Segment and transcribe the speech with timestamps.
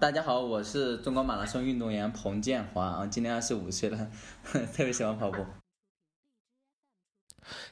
[0.00, 4.08] 大家好，我是中国马拉松运动员彭建华啊，今年二十五岁了，
[4.72, 5.44] 特别喜欢跑步。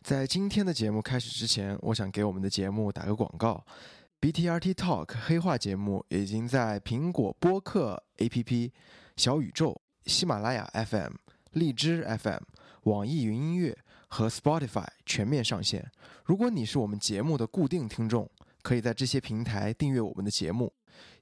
[0.02, 3.64] 在今天的节目开始之前，我想给我们的节目打个广告。
[4.20, 8.72] BTRT Talk 黑话节目已经在苹果播客 APP、
[9.16, 11.12] 小宇宙、喜马拉雅 FM、
[11.52, 12.42] 荔枝 FM、
[12.90, 15.88] 网易云音乐和 Spotify 全面上线。
[16.24, 18.28] 如果你是我们节目的固定听众，
[18.62, 20.72] 可以在这些平台订阅我们的节目。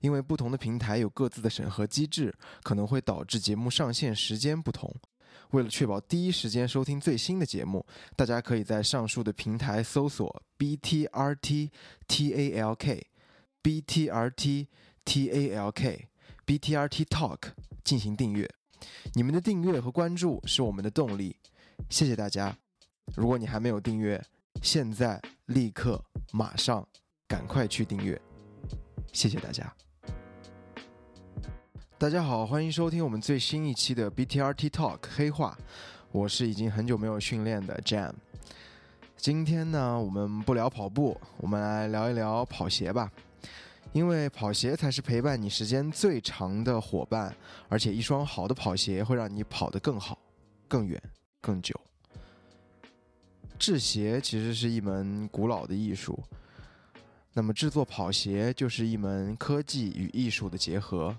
[0.01, 4.95] 因为不同的平台有各自的审核机制，可能会导致节目上线时间不同。
[5.51, 7.85] 为了确保第一时间收听最新的节目，
[8.17, 11.71] 大家可以在上述的平台搜索 BTRT
[12.09, 13.03] TALK、
[13.63, 14.67] BTRT
[15.05, 15.99] TALK、
[16.47, 17.39] BTRT Talk
[17.85, 18.49] 进行订阅。
[19.13, 21.37] 你们的订阅和关注是我们的动力，
[21.89, 22.57] 谢谢大家。
[23.15, 24.23] 如果你还没有订阅，
[24.63, 26.03] 现在立刻
[26.33, 26.87] 马上
[27.29, 28.21] 赶快去订阅，
[29.13, 29.73] 谢谢大家。
[31.97, 35.57] 大家好，欢迎收听我们最新一期的 BTRT Talk 黑话，
[36.13, 38.13] 我是已经很久没有训练的 Jam。
[39.17, 43.11] 今天呢，我们不聊跑步，我们来聊一聊跑鞋吧。
[43.93, 47.35] 因为跑鞋才是陪伴你时间最长的伙伴，
[47.69, 50.19] 而且一双好的跑鞋会让你跑得更好、
[50.67, 51.01] 更远、
[51.41, 51.81] 更久。
[53.57, 56.21] 制鞋其实是一门古老的艺术，
[57.37, 61.15] 那么制作跑鞋就是一门科技与艺术的结合。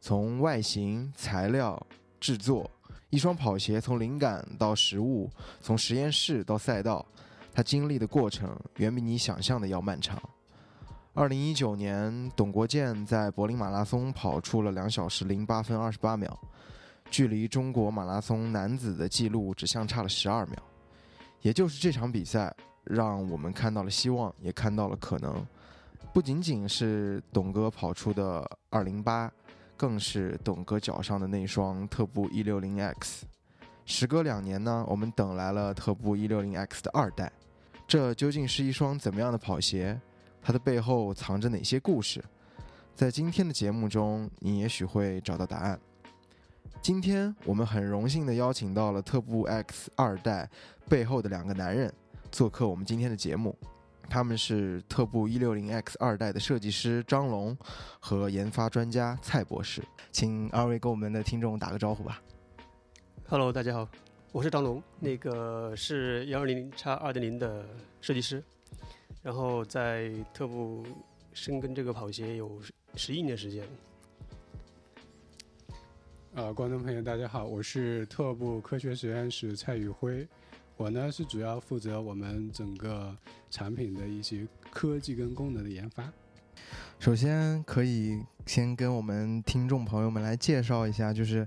[0.00, 1.80] 从外形、材料、
[2.18, 2.68] 制作，
[3.10, 7.06] 一双跑鞋从灵感到实物，从实验室到赛道，
[7.54, 10.20] 它经历的过程远比你想象的要漫长。
[11.14, 16.36] 二零一九年，董国建在柏林马拉松跑出了两小时零八分二十八秒，
[17.10, 20.56] 距离中国马拉松男子的记录只相差了十二秒。
[21.42, 22.54] 也就是这场比赛，
[22.88, 25.46] 让我们看到了希望，也看到了可能。
[26.12, 29.30] 不仅仅是董哥跑出的二零八。
[29.80, 33.24] 更是董哥脚上的那双特步一六零 X，
[33.86, 37.30] 时隔两年呢，我们等来了特步一六零 X 的二代，
[37.86, 39.96] 这究竟是一双怎么样的跑鞋？
[40.42, 42.20] 它的背后藏着哪些故事？
[42.96, 45.78] 在今天的节目中，你也许会找到答案。
[46.82, 50.50] 今天我们很荣幸的邀请到了特步 X 二代
[50.88, 51.94] 背后的两个男人
[52.30, 53.56] 做客我们今天的节目。
[54.10, 57.54] 他们是特步一六零 X 二代的设计师张龙
[58.00, 62.22] 和研发专家蔡博士，请二位跟我们的听众打个招呼吧。
[63.28, 63.86] Hello，大家好，
[64.32, 67.62] 我是张龙，那个是幺二零叉二点零的
[68.00, 68.42] 设计师，
[69.22, 70.86] 然后在特步
[71.34, 72.58] 深耕这个跑鞋有
[72.94, 73.62] 十一年时间。
[76.34, 80.26] 呃，观众朋友大家好，我是特步科学实验室蔡宇辉。
[80.78, 83.14] 我呢是主要负责我们整个
[83.50, 86.08] 产品的一些科技跟功能的研发。
[87.00, 91.44] 首先，可以先跟我们听众朋友们来介绍一下，就是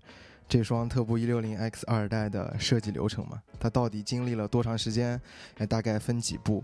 [0.49, 3.41] 这双特步一六零 X 二代的设计流程嘛？
[3.57, 5.19] 它到底经历了多长时间？
[5.59, 6.61] 也大概分几步？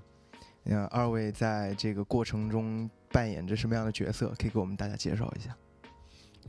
[0.66, 4.34] 嗯，二位在这个过程中扮演着什么样的角色？
[4.38, 5.56] 可以给我们大家介绍一下。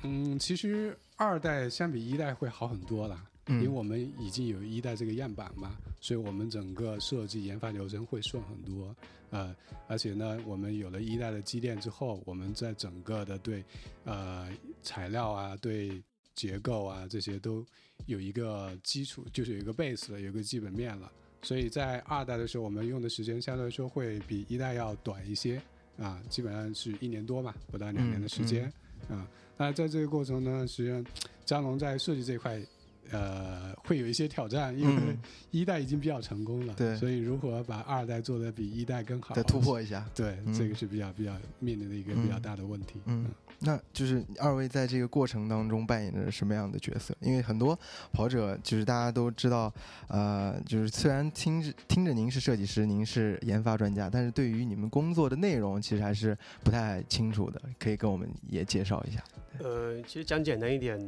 [0.03, 3.17] 嗯，其实二代相比一代会好很多了。
[3.49, 8.95] 因为我们已经有一代这个样板嘛，所以我们整个设计研发流程会顺很多，
[9.31, 13.65] 呃，而且呢，我们有了一代的积淀之后，我们在整个的对，
[14.05, 14.51] 呃，
[14.83, 16.03] 材料啊、对
[16.35, 17.65] 结构啊这些都
[18.05, 21.11] 有一个基础，就是有一个 base 了，有个基本面了。
[21.41, 25.59] 所以在二代的时候，我们用的时间相对来说会比一代要短一些，
[25.97, 28.71] 啊，基本上是一年多嘛，不到两年的时间，
[29.09, 29.27] 啊，
[29.57, 31.03] 那在这个过程呢，实际上
[31.47, 32.63] 张龙在设计这块。
[33.11, 35.17] 呃，会有一些挑战，因为
[35.51, 43.01] 一代已经比较成功了，对，所以如何把二代做的比一代更好，再突破一下，对，这个是比较比较面临的一个比较大的问题。
[43.07, 43.27] 嗯，
[43.61, 47.15] 那就是二位在这个过程当中扮演着什么样的角色？
[47.21, 47.79] 因为很多
[48.13, 49.73] 跑者就是大家都知道，
[50.09, 59.25] 呃，就是虽然听着听着您是设计师，您是研发专家，但是对于你们工作的内容其实还是不太清楚的，可以跟我们也介绍一下。
[59.61, 61.01] 呃，其实讲简单一点，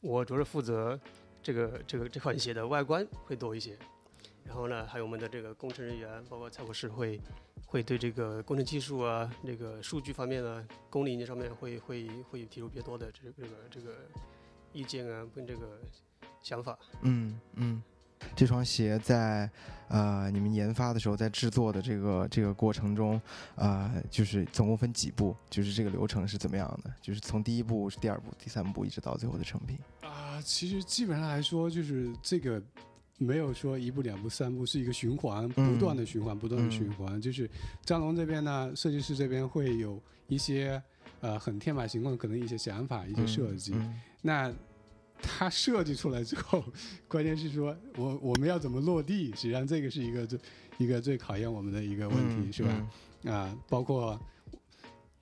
[0.00, 0.98] 我主要是负责。
[1.42, 3.76] 这个这个这款鞋的外观会多一些，
[4.44, 7.20] 然后呢，还有我们的这个工程人员，包括蔡博士会
[7.66, 13.96] 会对这个工程技术啊、那个数据方面呢啊、工龄上面会会会提出比较多的这个这个这个
[14.72, 15.80] 意见啊，跟这个
[16.40, 16.78] 想法。
[17.02, 17.82] 嗯嗯。
[18.34, 19.48] 这双鞋在，
[19.88, 23.20] 呃，你们研发的时候，在制作的这个这个过程中，
[23.56, 25.36] 呃，就是总共分几步？
[25.50, 26.90] 就是这个流程是怎么样的？
[27.00, 29.78] 就是从第一步、是第二步、第三步，一直到最后的成品。
[30.02, 32.62] 啊，其实基本上来说，就是这个
[33.18, 37.20] 没有说一步、两步、三步，是一个循环，不断的循环，不断的循环。
[37.20, 37.48] 就是
[37.84, 40.82] 张龙这边呢，设计师这边会有一些
[41.20, 43.72] 呃很天马行空，可能一些想法、一些设计。
[43.74, 44.52] 嗯那
[45.22, 46.62] 它设计出来之后，
[47.08, 49.26] 关键是说我我们要怎么落地？
[49.36, 50.38] 实际上这个是一个最
[50.78, 52.90] 一个最考验我们的一个问题，嗯是吧？
[53.32, 54.20] 啊，包括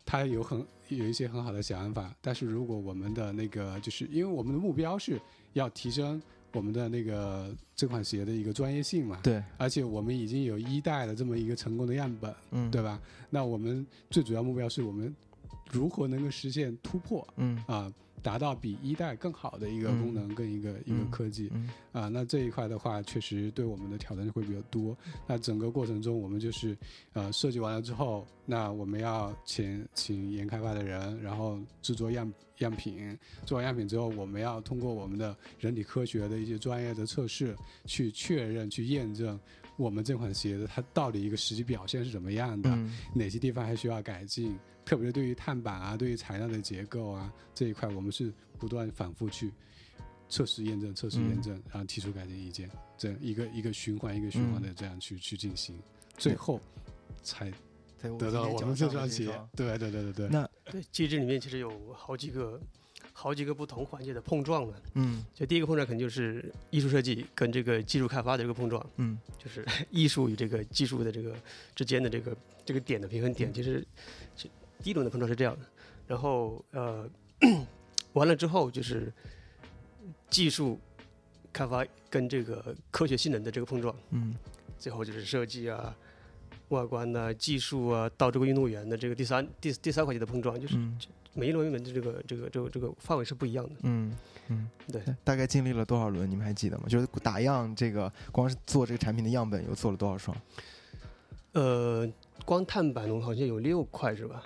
[0.04, 5.20] 它有很有一些很好的想法，但是如果我们的那个就是因为我们的目标是
[5.52, 6.20] 要提升
[6.52, 13.00] 我们的那个这款鞋的一个专业性嘛，对，而且我们已经有一代的这么一个成功的样本，嗯，对吧？
[13.28, 15.14] 那我们最主要目标是我们
[15.70, 21.50] 如何能够实现突破嗯啊，达到比一代更好的一个功能跟一个、一个嗯科技。
[21.54, 24.96] 嗯啊，那这一块的话，确实对我们的挑战会比较多。
[25.26, 26.76] 那整个过程中，我们就是
[27.12, 37.56] 呃设计完了之后，那我们要请请研开发的人，然后制作样样品，做完样品之后，我们要通过我们的人体科学的一些专业的测试，
[37.86, 39.38] 去确认、去验证
[39.76, 44.58] 我们这款鞋子它到底一个实际表现是怎么样的，嗯哪些地方还需要改进。
[44.84, 49.52] 特别是对于碳板啊，对于材料的结构啊这一块，我们是不断反复去
[50.28, 55.78] 测试验证、测试验证，然后提出改进意见，这样一个一个循环一个循环的这样去、去进行，
[56.16, 56.60] 最后
[57.22, 57.52] 才
[58.00, 59.26] 对，得到我们这双鞋。
[59.54, 59.76] 对。
[59.78, 60.28] 对对对对。
[60.28, 62.58] 那对，机制里面其实有好几个
[63.12, 64.74] 好几个不同环节的碰撞呢。
[64.94, 65.22] 嗯。
[65.34, 69.18] 就第一个碰撞肯定就是艺术设计跟这个技术开发的这个碰撞，嗯。
[69.38, 71.36] 就是艺术与这个技术的这个
[71.74, 73.86] 之间的这个这个点的平衡点，其实
[74.34, 74.48] 是
[74.82, 75.66] 第一轮的碰撞是这样的，
[76.06, 77.08] 然后呃
[78.14, 79.12] 完了之后就是
[80.28, 80.78] 技术
[81.52, 84.34] 开发跟这个科学性能的这个碰撞，嗯
[84.78, 85.94] 最后就是设计啊、
[86.68, 90.98] 外观呐、技术啊，到这个运动员的这个第三第第三环节的碰撞，就是嗯
[91.34, 93.74] 每一轮原本的这个这个这个这个范围是不一样的。
[93.82, 94.12] 嗯
[94.48, 96.28] 嗯，对，大概经历了多少轮？
[96.28, 96.84] 你们还记得吗？
[96.88, 100.36] 就是打样这个，光是做这个产品的样本，又做了多少双？
[101.52, 102.08] 呃，
[102.44, 104.42] 光碳板龙好像有六块是吧？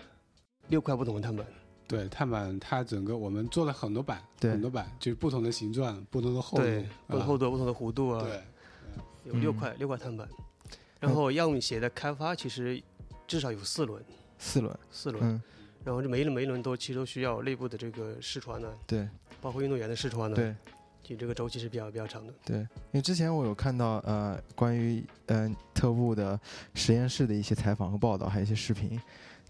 [0.68, 1.46] 六块不同的碳板。
[1.86, 6.64] 对碳板，它整个我们做了很多板，对很多板，就是不同的形状、不同的厚度，，
[7.06, 8.42] 不同啊厚度、不同的弧度啊，对，
[8.96, 10.26] 嗯有六块、六块碳板。
[10.98, 12.82] 然后样鞋的开发其实
[13.26, 14.02] 至少有四轮，
[14.38, 14.78] 四轮。
[14.90, 15.22] 四轮。
[15.22, 15.42] 嗯，
[15.84, 19.06] 然后这每一轮每一轮都其实都需要内部的这个试穿呢，对
[19.42, 20.56] 包括运动员的试穿呢，对
[21.02, 22.32] 其实这个周期是比较比较长的。
[22.46, 26.40] 对，因为之前我有看到呃关于呃特步的
[26.72, 28.98] 实验室的一些采访和报道，还有一些视频，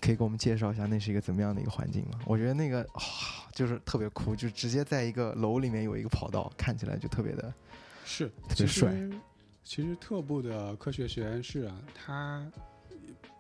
[0.04, 2.20] 可以给我们介绍一下那是一个怎么样的一个环境吗？
[2.26, 7.54] 我觉得那个啊、就是特别酷，就直接在一个楼里面有一个跑道，看起来就特别的
[8.04, 8.92] 是，特别帅
[9.64, 12.46] 其实特步的科学实验室啊，它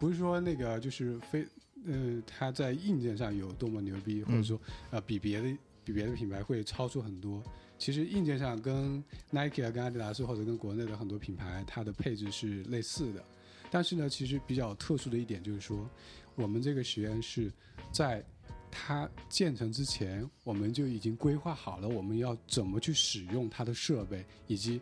[0.00, 1.46] 不是说那个就是非
[1.86, 4.58] 呃，它在硬件上有多么牛逼，或者嗯说
[4.90, 7.42] 呃比别的比别的品牌会超出很多。
[7.76, 13.22] 其实硬件上跟 Nike 啊、跟阿迪达斯或者跟国内的很多品牌，它的配置是类似的。
[13.70, 15.86] 但是呢，其实比较特殊的一点就是说，
[16.36, 17.52] 我们这个实验室
[17.92, 18.24] 在
[18.70, 24.80] 它建成之前，我们就已经规划好了我们要怎么去使用它的设备，以及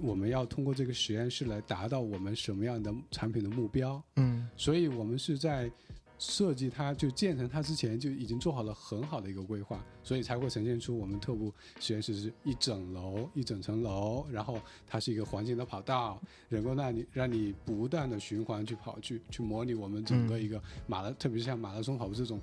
[0.00, 4.02] 我们要通过这个实验室来达到我们什么样的产品的目标。
[4.16, 5.70] 嗯所以我们是在
[6.18, 22.40] 设计它就建成它之前就已经做好了很好的一个规划，所以才会呈现出我们特步实验室是一整楼一整层楼，然后它是一个环形的跑道，能够让你让你不断的循环去跑去去模拟我们整个一个马拉，特别是像马拉松跑步这种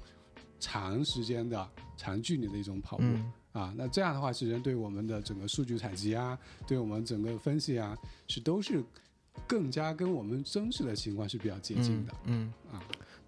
[0.60, 3.04] 长时间的长距离的一种跑步。
[3.04, 7.98] 嗯啊，那这样的话，其实对我们的整个数据采集啊，对我们整个分析啊，
[8.30, 8.82] 是都是
[9.46, 12.14] 更加跟我们真实的情况是比较接近的。
[12.28, 12.82] 嗯啊，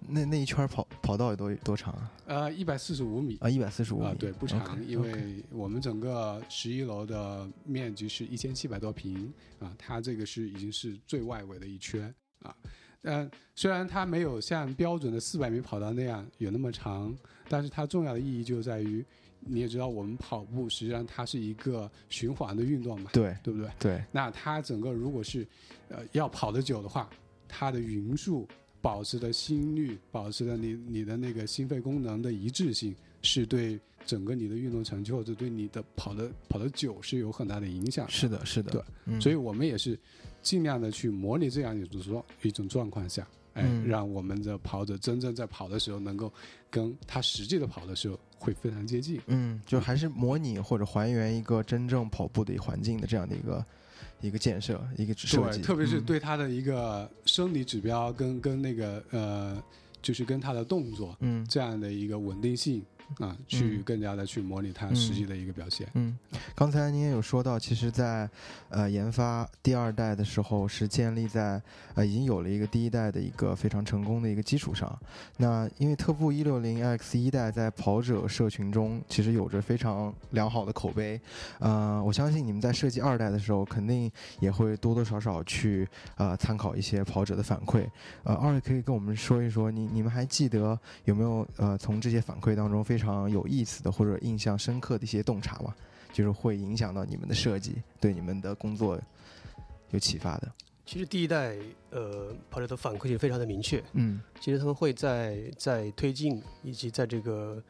[0.07, 2.11] 那那一圈跑跑道有多多长啊？
[2.25, 12.55] 呃，一百四十五米啊，一百四十五米啊，对，不长因为我们整个十一楼的面积是一千七百多平啊，它这个是已经是最外围的一圈啊。
[13.03, 17.13] 嗯，虽然它没有像标准的四百米跑道那样有那么长，
[17.49, 19.05] 但是它重要的意义就在于，
[19.41, 23.69] 你也知道，我们跑步实际上它是一个循环的运动嘛，对对不对？
[23.77, 25.45] 对，那它整个如果是
[25.89, 27.09] 呃要跑得久的话，
[27.45, 28.47] 它的匀速、
[28.83, 38.11] 保持的心率、保持的你你的那个心肺功能的一致性，是对整个你的运动成就或者对你的跑的跑的久是有很大的影响的。
[38.11, 39.97] 是的，是的，对嗯，所以我们也是
[40.41, 46.29] 尽量的去模拟这样一种状一种状况下，哎，嗯让我们的跑者真正在跑的时候能够
[46.69, 49.21] 跟他实际的跑的时候会非常接近。
[49.27, 53.65] 嗯，就还是模拟或者还原一个真正跑步的一环境的这样的一个
[54.23, 56.03] 一个建设，一个设计，对，特别是嗯。
[56.05, 59.61] 对他的一个生理指标跟跟那个呃，
[60.01, 61.45] 就是跟他的动作嗯。
[61.49, 62.81] 这样的一个稳定性
[63.19, 65.87] 啊，去更加的去模拟它实际的一个表现。
[65.93, 66.17] 嗯，
[66.55, 68.29] 刚才您也有说到，其实，在
[68.69, 71.61] 呃研发第二代的时候，是建立在
[71.95, 74.97] 呃已经有了一个第一代的一个非常成功的一个基础上。
[75.37, 81.19] 那因为特步一六零 X 一代在跑者社群中其实有着非常良好的口碑，
[81.59, 87.87] 呃，我相信你们在设计二代的时候，肯定也会多多少少去呃参考一些跑者的反馈。
[88.23, 95.73] 呃，二位可以跟我们说一说，你你们还记得有没有呃从这些反馈当中非常有意思的或者印象深刻的一些洞察嘛，
[96.11, 99.01] 就是会影响到你们的设计，对你们的工作
[99.89, 100.51] 有启发的。
[100.85, 101.57] 其实第一代
[101.89, 107.63] 呃跑者的反馈也非常的明确，嗯，其实他们会在在推进以及在这个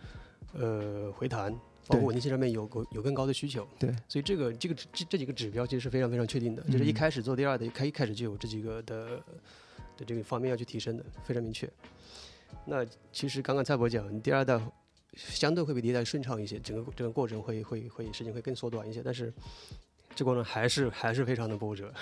[0.51, 1.53] 呃回弹，
[1.87, 9.23] 包括稳定性上面有有有更高的需求，对，所以这个这个这这几个指标其实是非常非常确定的，就是一开始做第二的开一开始就有这几个的
[9.95, 11.69] 的这个方面要去提升的，非常明确。
[12.65, 14.59] 那其实刚刚蔡博讲第二代。
[15.15, 19.31] 相对会比迭代顺畅一些，整个整个过程会会会时间会更缩短一些，但是
[20.15, 21.93] 这过程还是还是非常的波折，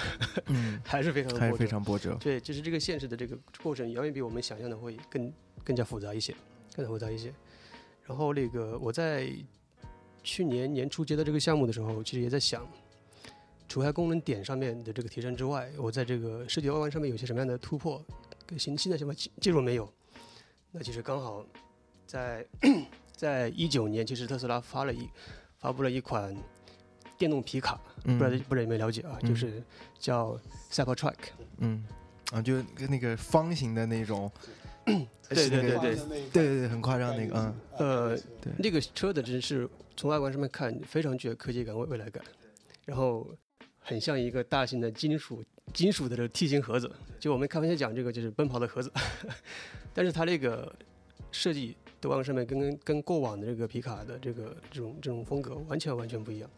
[0.48, 2.18] 嗯，还是非常的 非常波折。
[2.20, 6.36] 对，就是这个现实的这个过程远远比我们想象的会更更加复杂一些，
[6.75, 7.34] 更加复杂一些。
[8.03, 9.32] 然后那个我在
[10.24, 12.68] 去年年初接到这个项目的时候，其实也在想，
[13.68, 18.03] 除开功能点上面的这个提升之外，我在这个设计外观上面有些什么样的突破，
[18.46, 19.91] 跟新新的什么技术没有？
[20.72, 21.46] 那其实刚好
[22.06, 22.46] 在。
[23.22, 25.08] 在一九年，其实特斯拉发了一
[25.60, 26.36] 发布了一款
[27.20, 29.20] 电动皮卡，不知道不知道有没有了解啊？
[29.22, 29.62] 就是
[30.00, 30.36] 叫
[30.72, 31.18] Cybertruck。
[31.60, 31.86] 嗯，
[32.32, 34.32] 啊，就跟那个方形的那种，
[35.30, 35.96] 对对对对对
[36.32, 37.38] 对对，很夸张那个，
[37.78, 38.20] 嗯，呃，
[38.58, 42.24] 那个车的真是从外观上面看非常具有科技感、未未来感，
[42.86, 43.30] 然后
[43.78, 48.92] 很像一个大型的金属金属的这个 T 型盒子，就我们开玩笑讲这个就是奔跑的盒子，
[49.94, 50.75] 但是它那个
[51.32, 51.78] 设计。
[52.10, 56.50] 外观上面跟跟过往的这个皮卡的这个这种这种风格完全完全不一样，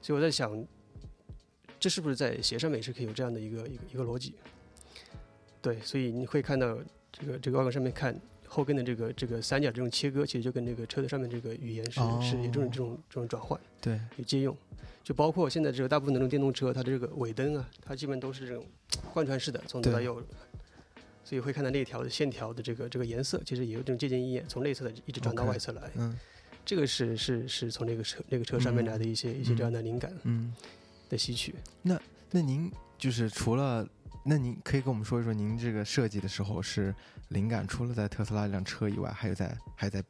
[0.00, 0.64] 所以我在想，
[1.80, 4.34] 这是不是在鞋上面也是可以有这样的一个一个一个逻辑？
[5.60, 6.78] 对，所以你会看到
[7.12, 8.14] 这个这个外观上面看
[8.46, 14.56] 后跟的这个这个三角这种切割，其实就跟这个车的上面这个语言是是有这种这种这种转换，对，有借用，
[15.02, 18.64] 就包括现在这个大部分的这种电动车，它的这个尾灯啊，它基本都是这种
[19.14, 20.22] 贯穿式的，从左到右。
[21.32, 25.90] 所以会看到那条线条的这个这个颜色，其实也有这种借鉴意义，从内侧的一直转到外侧来。
[25.94, 26.14] 嗯，
[26.62, 30.54] 这个是是是从那个车那个车上面来的一些一些这样的灵感，嗯，
[31.08, 31.54] 的吸取。
[31.80, 31.98] 那
[32.30, 33.88] 那您就是除了，
[34.22, 36.94] 那您可以跟我们说一说，您这个设计的时候是
[37.28, 40.04] 灵感除了在特斯拉这辆车以外，还有在还有在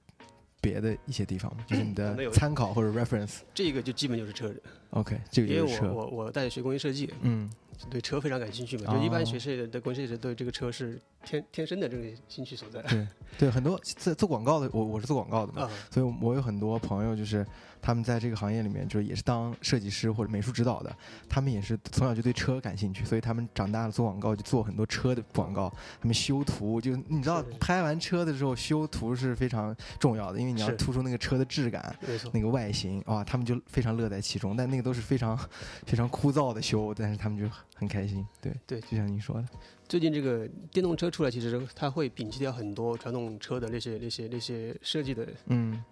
[0.61, 1.65] 别的一些地方吗？
[1.69, 3.43] 就是你的参考或者 reference。
[3.55, 4.61] 这个就基本就是车子。
[4.91, 5.85] OK，这个就是车。
[5.85, 7.49] 因为我我我大学学工业设计，嗯。
[7.91, 12.83] 对车非常感兴趣嘛，就一般学设计的工业设对这个车是天天生的这个兴趣所在。
[12.83, 13.07] 对
[13.39, 17.47] 对，很多做做广告的，我我是做广告的嘛，所以我有很多朋友就是
[17.83, 20.97] 他们在这个行业里面，就是也是当设计师或者美术指导的，
[21.29, 25.69] 他们也是从小就对车感兴趣，所以他们长大了做广告就做很多车的广告，
[26.01, 31.95] 他们修图就你知道拍完车的时候修图是非常重要的，因为你要突出那个车的质感，
[32.33, 35.37] 那个外形啊，他们就非常乐在其中，但那个都是非常
[35.85, 37.45] 非常枯燥的修，但是他们就。
[37.75, 39.49] 很开心，对对，就像您说的，
[39.89, 45.83] 最近这个电动车出来，其实它会摒弃掉很多传统车的那些那些那些设计的，嗯，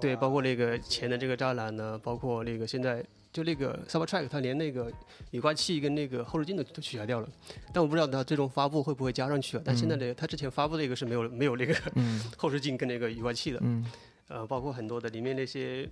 [0.00, 4.90] 对，包括那个前的这个栅栏呢，包括那个现在就那个 super track 它连那个
[5.30, 7.28] 雨刮器跟那个后视镜都都取消掉了，
[7.72, 9.62] 但我不知道它最终发布会不会加上去啊？
[9.64, 11.74] 但现在的它之前发布的一个是没有没有那个
[12.36, 13.84] 后视镜跟那个雨刮器的，嗯，
[14.28, 15.88] 呃，包括很多的里面那些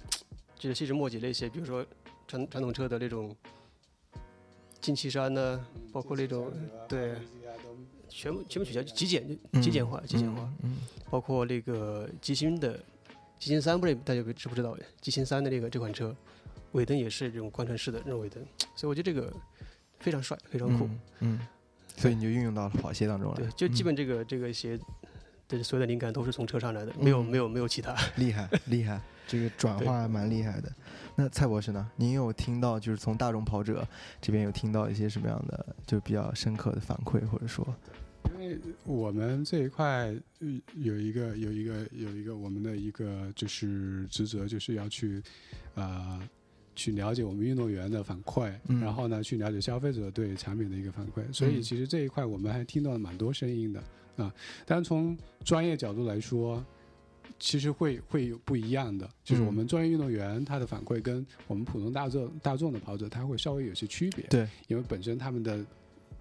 [0.59, 1.85] 就是细枝末节那些，比如说
[2.27, 3.35] 传传统车的那种。
[4.79, 6.53] 进气栅呢，包括那种
[6.87, 7.15] 对，
[8.09, 9.27] 全部全部取消，极简
[9.61, 10.49] 极简化，极简化。
[10.63, 10.77] 嗯，
[11.11, 12.79] 包括那个机芯的
[13.39, 14.77] 极星三，不知道大家知不知道？
[15.01, 16.15] 极星三的这个这款车，
[16.73, 18.43] 尾灯也是这种贯穿式的这种尾灯，
[18.75, 19.33] 所以我觉得这个
[20.01, 20.89] 非常帅，非常酷。
[21.21, 21.39] 嗯，
[21.97, 23.37] 所以你就运用到了跑鞋当中了。
[23.37, 24.79] 对，就基本这个这个鞋
[25.49, 27.95] 的所有的灵感都是从车上来的，没有没有没有其他。
[28.17, 30.73] 厉害厉害，这个转化蛮厉害的。
[31.15, 31.91] 那蔡博士呢？
[31.97, 33.87] 您有听到就是从大众跑者
[34.21, 38.06] 这边有听到一些什么样的就比较深刻的反馈，或者说，因
[38.49, 40.15] 为我们这一块
[40.75, 45.23] 有一个有一个有一个我们的一个就是职责，就是要去
[45.75, 46.21] 呃
[46.75, 51.23] 去了解我们运动员的反馈，然后呢去了解消费者对产品的一个反馈。
[51.33, 53.83] 所以其实这一块我们还听到了蛮多声音的
[54.17, 54.33] 啊。
[54.65, 56.65] 但从专业角度来说。
[57.39, 64.25] 其实会会有不一样的，就是我们专业运动员他的反馈跟我们普通大众大众的跑者他会稍微有些区别。
[64.31, 65.63] 对，因为本身他们的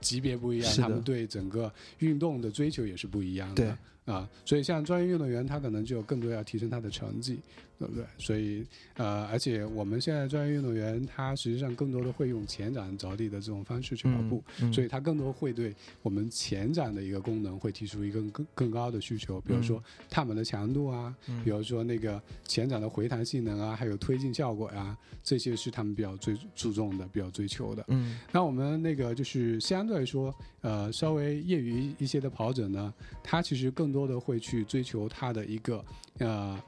[0.02, 3.56] 级别不一样，他们对整个运动的追求也是不一样的。
[3.56, 7.40] 对，啊，所以像专业运动员，他可能就更多要提升他的成绩，
[7.80, 8.06] 对不对？
[8.18, 8.64] 所以
[8.98, 27.84] 呃，而且我们现在专业运动员，他实际上更多的会用前掌着地的这种方式去跑步，所以他更多会对我们前掌的一个功能会提出一个更更高的需求，比如说踏板的强度啊，比如说那个前掌的回弹性能啊，还有推进效果呀，这些是他们比较最注重的、比较追求的。
[27.88, 32.94] 嗯，那我们那个就是相对来说，呃，稍微业余一些的跑者呢，
[33.24, 35.84] 他其实更多的会去追求它的一个
[36.20, 36.62] 呃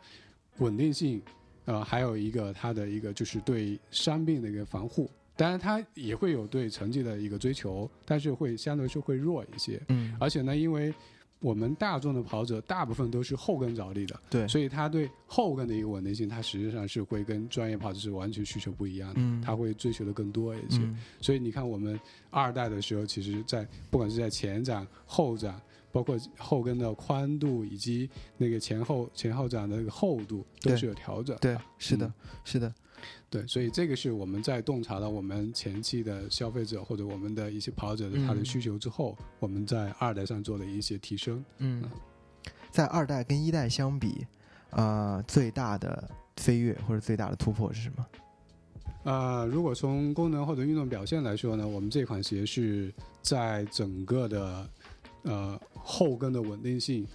[0.60, 1.22] 稳定性，
[1.66, 5.12] 呃，还有一个它的一个就是对伤病的一个防护。
[5.36, 9.80] 当然，它也会有对成绩的一个追求，但是会相对是会弱一些。
[9.90, 10.92] 嗯，而且呢，因为
[11.40, 20.82] 我们大众的跑者大部分都是后跟着地的，对，所以他对后跟的一个稳定性，它实际上是会跟专业跑者是完全需求不一样的，嗯，他会追求的更多一些。
[21.22, 22.00] 所以你看，我们
[22.32, 25.62] 二代的时候，其实在不管是在前掌、后掌。
[25.98, 31.36] 包括后跟的宽度以及那个前后前后掌的那个厚度都是有调整。
[31.42, 32.14] 对，是的，
[32.44, 32.72] 是的，
[33.32, 41.44] 对，所以这个是我们在洞察了我们前期的消费者或者我们的一些跑者的他的需求之后，我们在二代上做的一些提升。
[41.58, 41.84] 嗯，
[42.70, 44.28] 在二代跟一代相比，
[44.70, 49.12] 呃，最大的飞跃或者最大的突破是什么？
[49.12, 54.70] 啊，如果从功能或者运动表现来说呢，我们这款鞋是在整个的。
[55.24, 57.08] 呃，后跟的稳定性、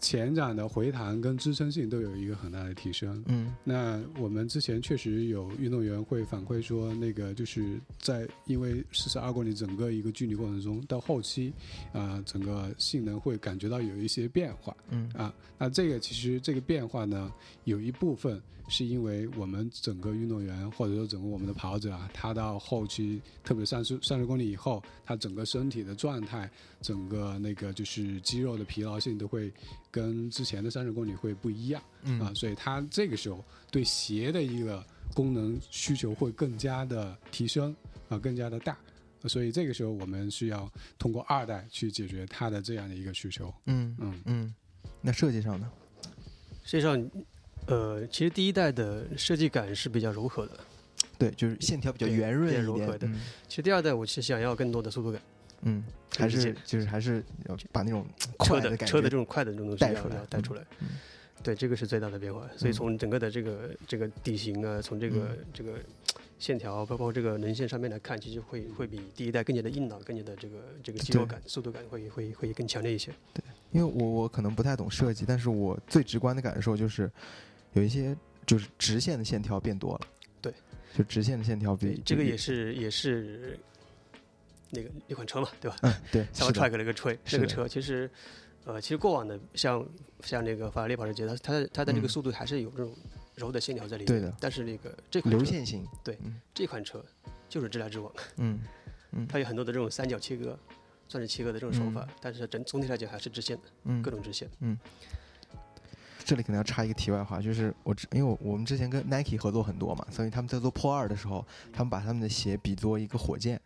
[0.00, 3.22] 前掌的回弹跟支撑性都有一个很大的提升。
[3.26, 11.52] 嗯，那我们之前确实有运动员会反馈说，那个就是在因为四十二公里整个一个距离过程中，到后期
[11.92, 14.74] 啊，整个性能会感觉到有一些变化。
[14.88, 17.30] 嗯，啊，那这个其实这个变化呢，
[17.64, 18.40] 有一部分。
[18.68, 26.50] 是因为我们整个运动员，或者说整个我们的跑者啊，他到后期，特别三十三十公里以后，他整个身体的状态，
[26.82, 29.50] 整个那个就是肌肉的疲劳性都会
[29.90, 31.82] 跟之前的三十公里会不一样
[32.20, 34.84] 啊，所以他这个时候对鞋的一个
[35.14, 37.74] 功能需求会更加的提升
[38.08, 38.76] 啊，更加的大，
[39.24, 43.52] 所以这个时候我们需要通过二代去解决它的这样的一个需求。
[43.66, 44.54] 嗯嗯嗯，
[45.00, 45.70] 那设计上呢？
[46.64, 47.10] 实际上。
[47.68, 50.58] 呃，其实第一代的设计感是比较柔和的，
[51.18, 53.06] 对，就是线条比较圆润柔和的。
[53.46, 55.20] 其实第二代我其实想要更多的速度感，
[55.62, 55.84] 嗯，
[56.16, 58.06] 还是就是还是要把那种
[58.42, 60.62] 车的车的这种快的这种东西带出来，带出来。
[61.42, 62.48] 对，这个是最大的变化。
[62.56, 65.74] 所以从整个的这个这个底型啊，从这个这个
[66.38, 73.12] 线条，包括这个棱线上面来看，其实会会比第一代更加的硬朗，更加的这个这个肌肉感、速度感会会会更强烈一些。
[73.34, 77.10] 对，因为我我可能不太懂设计，但是我最直观的感受就是。
[77.78, 80.00] 有一些就是直线的线条变多了，
[80.42, 80.52] 对，
[80.96, 83.58] 就直线的线条比这个也是也是
[84.70, 85.76] 那个一款车嘛，对吧？
[85.82, 86.26] 嗯，对。
[86.34, 88.10] 像 Track 那个车，那个车其实
[88.64, 89.86] 呃，其实过往的像
[90.22, 92.94] 像那个法拉利保时捷，它它它的这个速度还是有这种
[93.36, 94.06] 柔的线条在里面。
[94.06, 94.34] 对的。
[94.40, 96.18] 但是那个这款流线型，对，
[96.52, 97.04] 这款车
[97.48, 98.12] 就是直来直往。
[98.36, 98.60] 嗯
[99.12, 99.26] 嗯。
[99.26, 100.58] 它有很多的这种三角切割、
[101.08, 104.78] 钻石切割的这种手法，但是整总体来讲还是直线的，嗯，各种直线，嗯。
[106.28, 113.58] 这里可能要插一个题外话，就是我因为我我们之前跟 Nike 合作很多嘛，所以他们在做破二的时候，他们把他们的鞋比作一个火箭，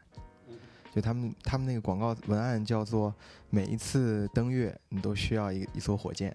[0.94, 3.12] 就他们他们那个广告文案叫做
[3.50, 6.32] 每一次登月你都需要一一艘火箭。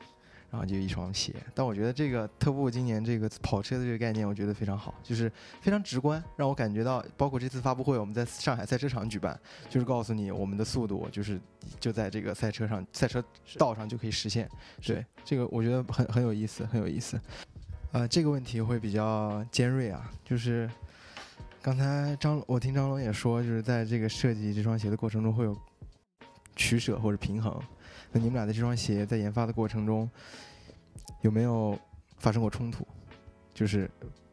[0.50, 5.30] 然后就一双鞋，但我觉得这个特步今年这个跑车的这个概念，我觉得非常好，就是
[5.62, 9.38] 非常直观，让我感觉到，包括这次发布会我们在上海赛车场举办，
[9.70, 11.40] 就是告诉你我们的速度就是
[11.80, 13.24] 就在这个赛车上赛车
[13.58, 14.50] 道上就可以实现。
[14.82, 17.20] 对，这个我觉得很很有意思，很有意思。
[17.92, 20.70] 呃，这个问题会比较尖锐啊，就是
[21.62, 25.58] 刚才张我听张龙也说，就是在这个设计这双鞋的过程中会有
[26.56, 27.62] 取舍或者平衡。
[28.18, 30.10] 你们俩的这双鞋在研发的过程中
[31.22, 31.78] 有没有
[32.18, 32.86] 发生过冲突？
[33.54, 33.90] 就是，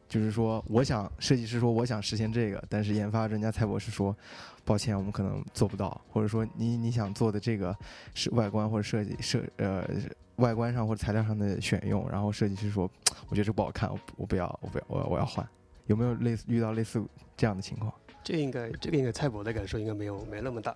[0.07, 4.15] 就是说，我想设计师说我想实现这个，但是研发专家蔡博士说，
[4.63, 5.99] 抱歉，我们可能做不到。
[6.09, 7.75] 或者说，你你想做的这个
[8.13, 9.87] 是外观或者设计设呃
[10.35, 12.89] 外观上或者材料上的选用，然后设计师说，
[13.29, 15.47] 我觉得这不好看，我我不要，我不要，我我要换。
[15.87, 17.03] 有没有类似遇到类似
[17.35, 17.91] 这样的情况？
[18.25, 20.75] 这应该这个应该蔡博的感受应该没有没那么大。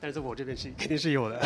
[0.00, 1.38] 但是我这边是 肯定是有的，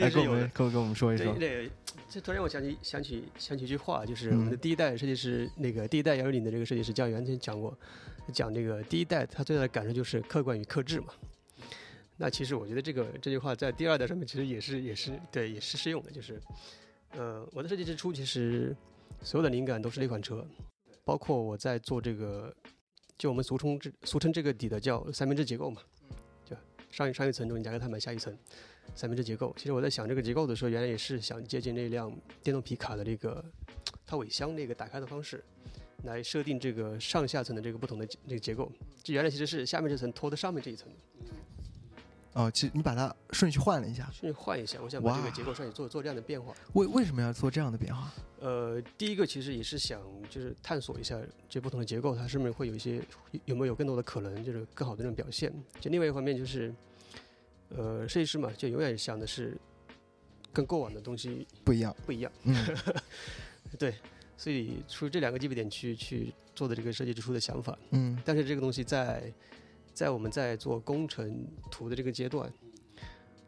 [0.00, 1.34] 来跟我们跟跟我们说一说。
[1.34, 1.70] 对，
[2.08, 7.76] 这突然我想起想起想起一句话，就是我们的第一代设计师，那个第一代幺六零的这个设计师叫袁曾讲过，
[8.32, 11.08] 讲这个第一代他最大的感受就是客观与克制嘛。
[12.16, 16.40] 那其实我觉得这个这句话在第二代上面其实也是也是对也是适用的，就是
[17.16, 18.74] 呃我的设计之初其实
[19.20, 20.46] 所有的灵感都是那款车，
[21.04, 22.54] 包括我在做这个，
[23.16, 25.80] 就我们俗称这俗称这个底的叫三明治结构嘛。
[26.44, 26.56] 就
[26.90, 28.36] 上一上一层中，间加个碳板，下一层，
[28.94, 29.54] 三明治结构。
[29.56, 33.44] 其实我在想这个结构的时候，原来也是想借鉴那辆电动皮卡的这个
[34.06, 35.42] 它尾箱那个打开的方式，
[36.04, 38.70] 来设定这个上下层的这个不同的这个结构。
[39.02, 40.96] 这原来其实是下面这层拖的上面这一层的。
[42.34, 46.52] 哦，其实你把它顺序换了一下，顺序换一下，我想把这个结构上去做做这样的变化。
[46.72, 48.12] 为为什么要做这样的变化？
[48.40, 51.18] 呃，第一个其实也是想就是探索一下
[51.48, 53.00] 这不同的结构，它是不是会有一些
[53.44, 55.52] 有没有更多的可能，就是更好的那种表现。
[55.80, 56.74] 就另外一方面就是，
[57.68, 59.56] 呃，设计师嘛，就永远想的是
[60.52, 62.54] 跟过往的东西不一样，不一样，嗯
[63.78, 63.94] 对，
[64.36, 67.78] 所以出于这两个基本点去去做的这个设计之初的想法。
[67.90, 69.32] 嗯但是这个东西在
[69.94, 72.52] 在我们在做工程图的这个阶段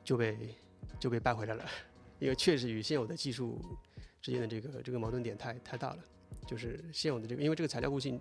[0.04, 0.54] 就被
[1.00, 1.64] 就被掰回来了，
[2.20, 3.60] 因为确实与现有的技术
[4.22, 5.98] 之间的这个这个矛盾点太太大了，
[6.46, 8.20] 就是现有的这个，因为这个材料固性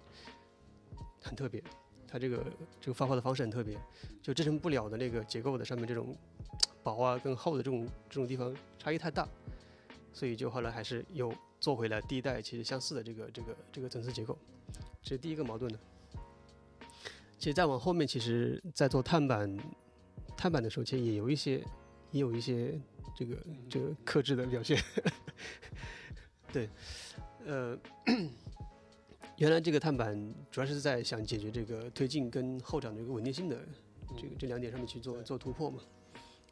[1.21, 1.63] 很特别，
[2.07, 2.43] 它这个
[2.81, 3.77] 这个发泡的方式很特别，
[4.23, 6.15] 就支撑不了的那个结构的上面这种
[6.83, 9.27] 薄啊跟厚的这种这种地方差异太大，
[10.11, 14.35] 所以就后来还是又做回了第一代其实相似的这个这个这个层次结构，
[15.03, 15.79] 这是第一个矛盾的。
[17.37, 19.57] 其实再往后面，其实在做碳板
[20.37, 21.63] 碳板的时候，其实也有一些
[22.11, 22.79] 也有一些
[23.15, 23.37] 这个
[23.69, 24.81] 这个克制的表现。
[26.51, 26.69] 对，
[27.45, 27.77] 呃，
[29.37, 33.59] 原来这个碳板主要是在想解决这个推进跟后掌的一个稳定性的
[34.17, 35.79] 这个这两点上面去做做突破嘛。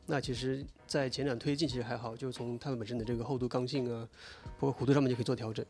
[0.06, 4.06] 那其实，在前掌推进其实还好，就从它们本身的这个厚度、刚性啊，
[4.60, 5.66] 包括弧度上面就可以做调整。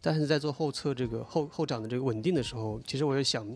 [0.00, 3.46] 但是在做后侧这个后后掌的这个稳定的时候，其实我也想，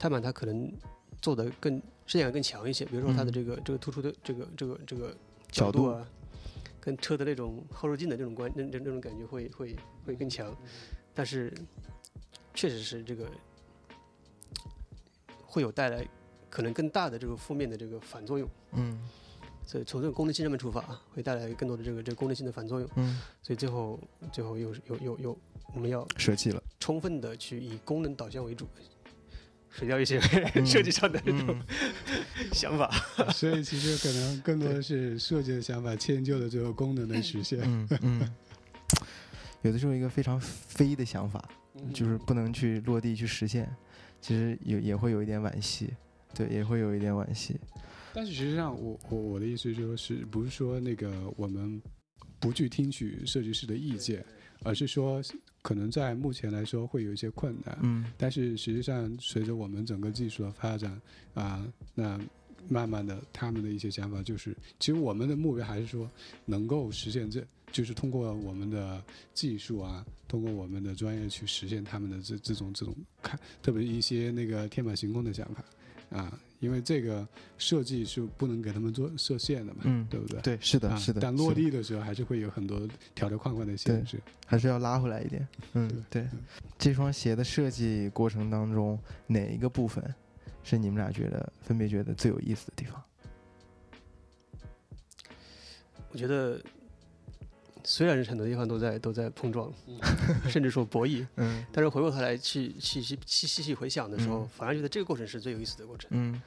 [0.00, 0.72] 碳板它可能
[1.20, 5.14] 做的更视线感更强一些，比如说它的这个、这个突出的这个这个这个
[5.52, 6.08] 角度啊，
[6.80, 10.56] 跟车的那种后视镜的这种关那那那种感觉会会会更强。
[11.12, 11.52] 但是
[12.54, 13.30] 确实是这个
[15.44, 16.02] 会有带来
[16.48, 18.48] 可能更大的这个负面的这个反作用。
[18.72, 18.98] 嗯
[19.66, 22.88] 所以从这个功能性上面出发，啊会带来更多的这个这个功能性的反作用。
[22.96, 24.00] 嗯，所以最后
[24.32, 25.38] 最后又又又又
[25.74, 28.66] 我们要舍弃了，充分的去以功能导向为主，
[29.70, 30.18] 省掉一些
[30.54, 31.62] 嗯设计上的这种嗯
[32.52, 32.90] 想法。
[33.32, 37.60] 所以其实可能更多的是设计的想法迁就了这个功能的实现。
[37.62, 38.34] 嗯嗯，
[39.62, 41.48] 有的时候一个非常飞的想法，
[41.94, 43.70] 就是不能去落地去实现，
[44.20, 45.90] 其实也也会有一点惋惜，
[46.34, 47.56] 对，也会有一点惋惜。
[48.12, 51.80] 但是实际上我，我我的意思就是是不是说那个我们
[52.40, 54.24] 不去听取设计师的意见，
[54.64, 55.22] 而是说
[55.62, 57.78] 可能在目前来说会有一些困难。
[57.82, 61.00] 嗯但是实际上，随着我们整个技术的发展
[61.34, 62.20] 啊，那
[62.68, 66.08] 慢慢的他们的一些想法就是，其实我们的目标还是说
[66.44, 67.42] 能够实现这，
[67.72, 75.64] 就是通过我们的技术啊，通过我们的专业去实现他们的这这种这种看，特别一些那个天马行空的想法
[76.10, 80.40] 啊，因为这个设计是不能给他们做设限的嘛，嗯对不对？
[80.42, 81.20] 对，是的，啊是的。
[81.20, 82.80] 但落地的时候还是会有很多
[83.14, 84.20] 条条框框的限制。
[84.46, 85.46] 还是要拉回来一点。
[85.74, 86.40] 嗯，对嗯。
[86.78, 90.04] 这双鞋的设计过程当中，哪一个部分
[90.62, 93.02] 是你们俩觉得分别觉得最有意思的地方？
[96.12, 96.60] 我觉得
[97.84, 99.72] 虽然是很多地方都在都在碰撞，
[100.48, 101.64] 甚至说博弈，嗯。
[101.72, 104.48] 但是回过头来去去细细细细回想的时候，嗯。
[104.48, 106.42] 反而觉得这个过程是最有意思的过程，嗯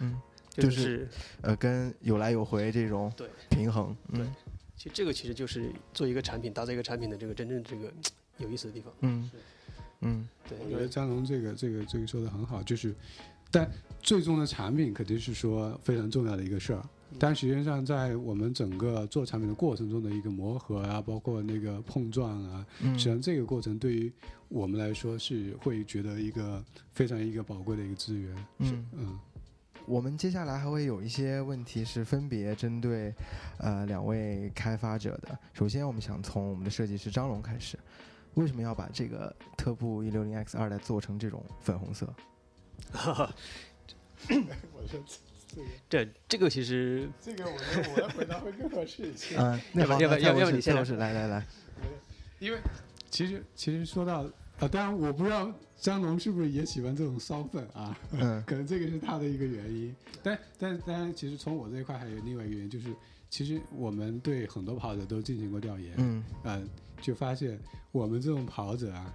[0.00, 0.16] 嗯，
[0.50, 0.80] 就就是。
[0.82, 1.08] 是
[1.42, 3.96] 呃，跟有来有回这种对平衡。
[4.12, 4.22] 对。
[4.22, 4.34] 嗯
[4.78, 7.92] 其实这个其实就是做一个产品，打造一个产品的这个真正这个
[8.36, 8.94] 有意思的地方。
[9.00, 9.28] 嗯
[10.02, 10.28] 嗯。
[10.48, 12.94] 对，我觉得因为张龙这个这个这个说的很好，就是，
[13.50, 13.68] 但
[14.00, 16.88] 最终的产品肯定是说非常重要的一个事儿。
[17.18, 24.12] 但实际上，在我们整个做产品的过程中的一个磨合啊，包括那个碰撞啊，嗯实际上这个过程对于
[24.48, 28.36] 我们来说是会觉得一个非常一个宝贵的一个资源。
[28.58, 28.86] 嗯。
[28.92, 29.18] 嗯，
[29.86, 33.14] 我们接下来还会有一些问题是分别针对
[33.58, 35.38] 呃两位开发者的。
[35.54, 37.78] 首先，我们想从我们的设计师张龙开始，
[38.34, 42.12] 为什么要把这个特步一六零 X 二代做成这种粉红色？
[45.88, 49.36] 这这个其实这个我觉得我的回答会更合适一些。
[49.36, 51.46] 嗯，那好，要不要不你先来蔡博士来来来，
[52.38, 52.58] 因为
[53.10, 54.22] 其实其实说到
[54.60, 57.96] 啊，当然我不知道张龙是不是也喜欢这种骚粉啊。
[58.12, 59.94] 嗯 可能这个是他的一个原因。
[60.22, 62.94] 但但当然，其实从我这一块还有另外一个原因，就是
[63.30, 66.62] 其实我们对很多跑者都进行过调研，嗯呃，
[67.00, 67.58] 就发现
[67.92, 69.14] 我们这种跑者啊，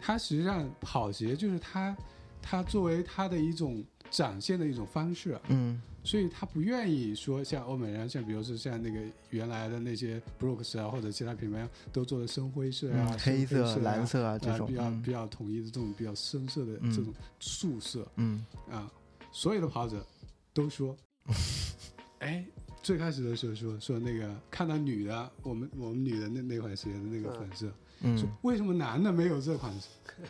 [0.00, 1.96] 他实际上跑鞋就是他
[2.42, 5.80] 他作为他的一种展现的一种方式，嗯。
[6.06, 16.92] 所以他不愿意说像欧美人，像比如说像那个原来的那些 Brooks 啊或者其他品牌都做的深灰色啊、嗯，黑深色、啊蓝色啊这啊种，嗯比较比较统一的这种比较深色的嗯。
[16.94, 18.06] 这种素色。
[18.16, 18.44] 嗯。
[18.70, 18.86] 啊，
[19.32, 20.06] 所有的跑者
[20.52, 20.94] 都说，
[22.20, 22.44] 哎，
[22.82, 29.72] 最开始的时候说说那个看到女的，我们我们女的那那款鞋的那个粉色，说嗯为什么男的没有这款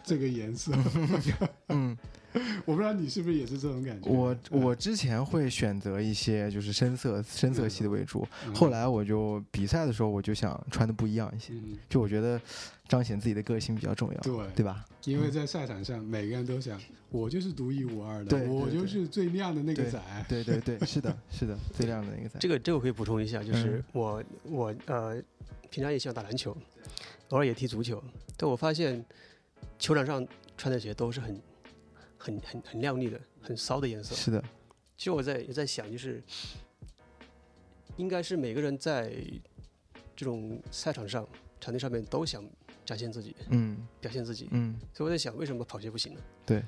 [0.05, 0.73] 这个颜色？
[1.71, 1.84] 嗯，
[2.65, 4.11] 我不知道你是不是也是这种感觉？
[4.11, 12.41] 我嗯我之前会选择一些就是深色深色系的为主，嗯后来我就比赛的时候我就想穿的不一样一些，嗯，就我觉得
[12.89, 14.85] 彰显自己的个性比较重要，对对吧？
[15.05, 20.01] 因为在赛场上，每个人都想，我就是独一无二的，我就是最亮的那个仔。
[20.29, 22.39] 对对对，是的， 是的，最亮的那个仔。
[22.41, 25.23] 这个这个我可以补充一下，就是嗯我、我呃
[25.71, 26.57] 平常也喜欢打篮球，
[27.29, 28.03] 偶尔也踢足球，
[28.37, 29.05] 但我发现
[29.79, 31.39] 球场上穿的鞋都是很
[32.25, 34.15] 很很很亮丽的、很骚的颜色。
[34.15, 34.43] 是的，
[34.97, 36.23] 其实我在也在想，就是
[37.97, 39.13] 应该是每个人在
[40.17, 41.29] 这种赛场上、
[41.61, 42.43] 场地上面都想
[42.87, 46.21] 展现自己、嗯表现自己，嗯，所以我在想，为什么跑鞋不行呢？
[46.47, 46.65] 对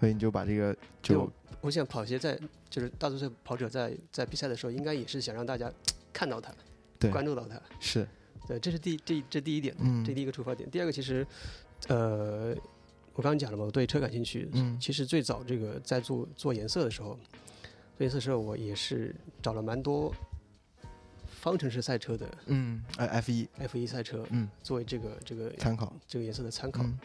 [0.00, 2.36] 所以你就把这个就就我想跑鞋在
[2.68, 5.72] 就是大多数跑者在在比赛的时候，应该也是想让大家
[6.12, 6.52] 看到他，
[6.98, 7.60] 对关注到他。
[7.78, 8.04] 是
[8.48, 10.68] 对，这是第这这第一点，嗯这第一个出发点。
[10.68, 11.24] 第二个其实，
[11.86, 12.52] 呃，
[13.14, 14.48] 我刚刚讲了嘛，我对车感兴趣。
[14.52, 17.18] 嗯其实最早这个在做做颜色的时候，
[17.96, 20.14] 做颜色的时候，我也是找了蛮多
[21.26, 26.82] 方程式赛车的嗯哎 F 一 F 一赛车嗯作为这个这个参考这个颜色的参考。
[26.84, 26.98] 嗯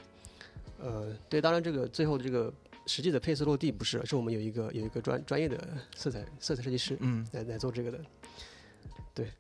[0.80, 2.54] 呃，对，当然这个最后这个
[2.86, 5.58] 实际的配色落地不是，是我们有一个有一个专专业的
[5.96, 8.00] 色彩色彩设计师嗯来来做这个的。
[9.15, 9.32] 对，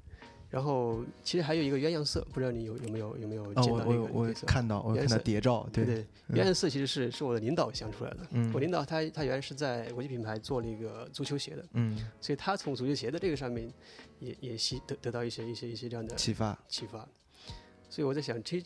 [0.49, 4.41] 然后其实还有一个鸳鸯色，不知道你有有没有有没有哦见到那我我有我个配色？
[4.41, 8.19] 有看到我有看到谍照对对嗯鸳鸯色其实是是我的领导想出来的。
[8.31, 13.69] 嗯我领导他他原来是在国际品牌做了一个足球鞋的，嗯所以他从足球鞋的这个上面
[14.19, 17.07] 也也吸得得到一些一些一些这样的启发启发。
[17.89, 18.61] 所以我在想，这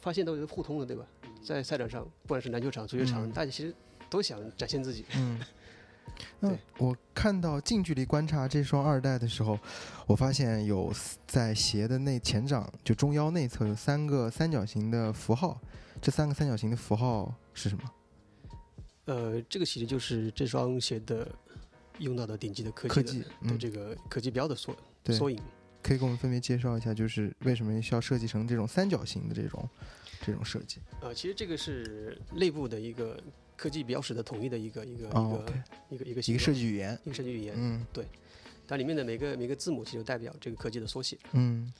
[0.00, 1.06] 发现都是互通的，对吧？
[1.42, 3.74] 在赛场上，不管是篮球场、足球场，嗯大家其实
[4.08, 5.04] 都想展现自己。
[5.16, 5.38] 嗯。
[6.38, 9.58] 那我看到近距离观察这双二代的时候，
[10.06, 10.92] 我发现有
[11.26, 15.60] 在鞋的内前掌就中腰内侧有三个三角形的符号，
[16.00, 17.84] 这三个三角形的符号是什么？
[19.06, 21.28] 呃，这个其实就是这双鞋的
[21.98, 25.38] 用到的顶级的科技的科技，的嗯，这个科技标的缩对缩影。
[25.82, 29.66] 可以给我们分别介绍一下，就是为什么需要设计成这种三角形的这种
[30.20, 30.78] 这种设计？
[31.00, 33.18] 呃，其实这个是内部的一个
[33.60, 35.44] 科技标识的统一的一个一个、哦
[35.90, 38.06] 一个一个一个一个设计语言，一个设计语言，嗯对
[38.66, 41.18] 它里面的每个每个字母其实就代表这个科技的缩写。
[41.32, 41.70] 嗯。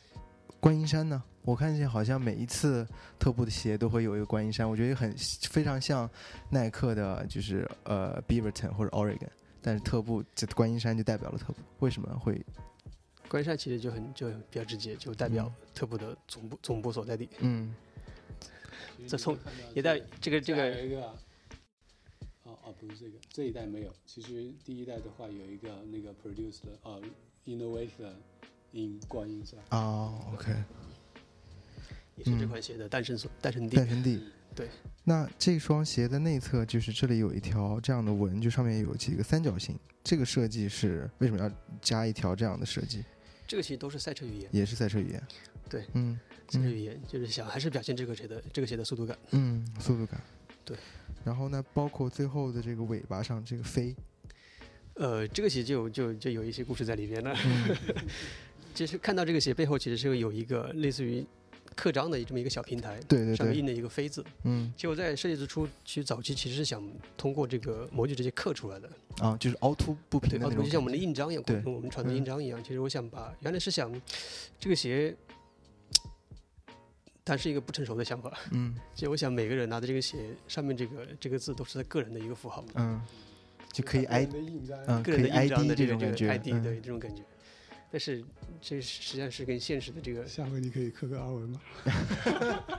[0.61, 1.23] 观音山呢？
[1.41, 2.87] 我看见好像每一次
[3.19, 5.17] 特步的鞋都会有一个观音山，我觉得很
[5.49, 6.07] 非常像
[6.51, 9.31] 耐克的，就是呃 Beaverton 或者 Oregon，
[9.63, 12.45] 但是特步这观音山就代表了特步，为什么会
[13.27, 17.27] 观音山其实就很就很比较直接，就代表特步的总部总部所在地。
[17.39, 17.75] 嗯
[19.09, 19.35] 这从
[19.73, 21.15] 也在这个这个有一个，
[22.71, 23.93] 哦哦，不是这个，这一代没有。
[24.07, 27.03] 其实第一代的话有一个那个 produced 呃
[27.45, 28.15] innovated
[28.73, 29.59] in 观音山。
[29.71, 30.53] 哦，OK，
[32.17, 33.89] 也是这嗯款鞋的诞生所诞生地诞。
[33.89, 34.23] 生地。
[34.55, 34.69] 对。
[35.05, 43.05] 那这双鞋的内侧就是这里有一条这样的纹，就上面有几个三角形，这个设计是为什么要加一条这样的设计？
[43.47, 45.23] 这个其实都是赛车语言，也是赛车语言。
[45.69, 49.19] 对，嗯赛车语言就是想还是表现这个鞋的这个鞋的速度感。
[49.31, 50.21] 嗯，速度感。
[50.65, 50.77] 对。
[51.25, 53.95] 然后呢，包括最后的这个尾巴上这个飞，
[54.95, 57.35] 呃，这个鞋就就就有一些故事在里边了。
[57.45, 57.77] 嗯
[58.75, 61.27] 其实看到这个鞋背后其实是有一个类似于
[61.75, 64.25] 刻章的这么一个小平台，对对对，上面印的一个飞字。
[64.45, 66.83] 嗯其实我在设计之初，其实早期其实是想
[67.17, 72.63] 通过这个模具直接刻出来的，啊，就是凹凸不平的那种就像我们的印章一样，对跟我们传统印章一样。
[72.63, 73.93] 其实我想把原来是想
[74.59, 75.15] 这个鞋，
[77.25, 78.33] 它是一个不成熟的想法。
[78.51, 83.01] 嗯 其实我想每个人拿的这个鞋上面这个这个字都是他个人的一个符号，嗯，
[83.73, 84.79] 就可以挨 I 的印章。
[84.87, 87.23] 嗯个人的印 ID 章的这个这个种感觉 ID 嗯对这种感觉。
[87.93, 88.25] 但是
[88.61, 91.61] 这实际上是跟现实的这个，下回你可以刻个二维码。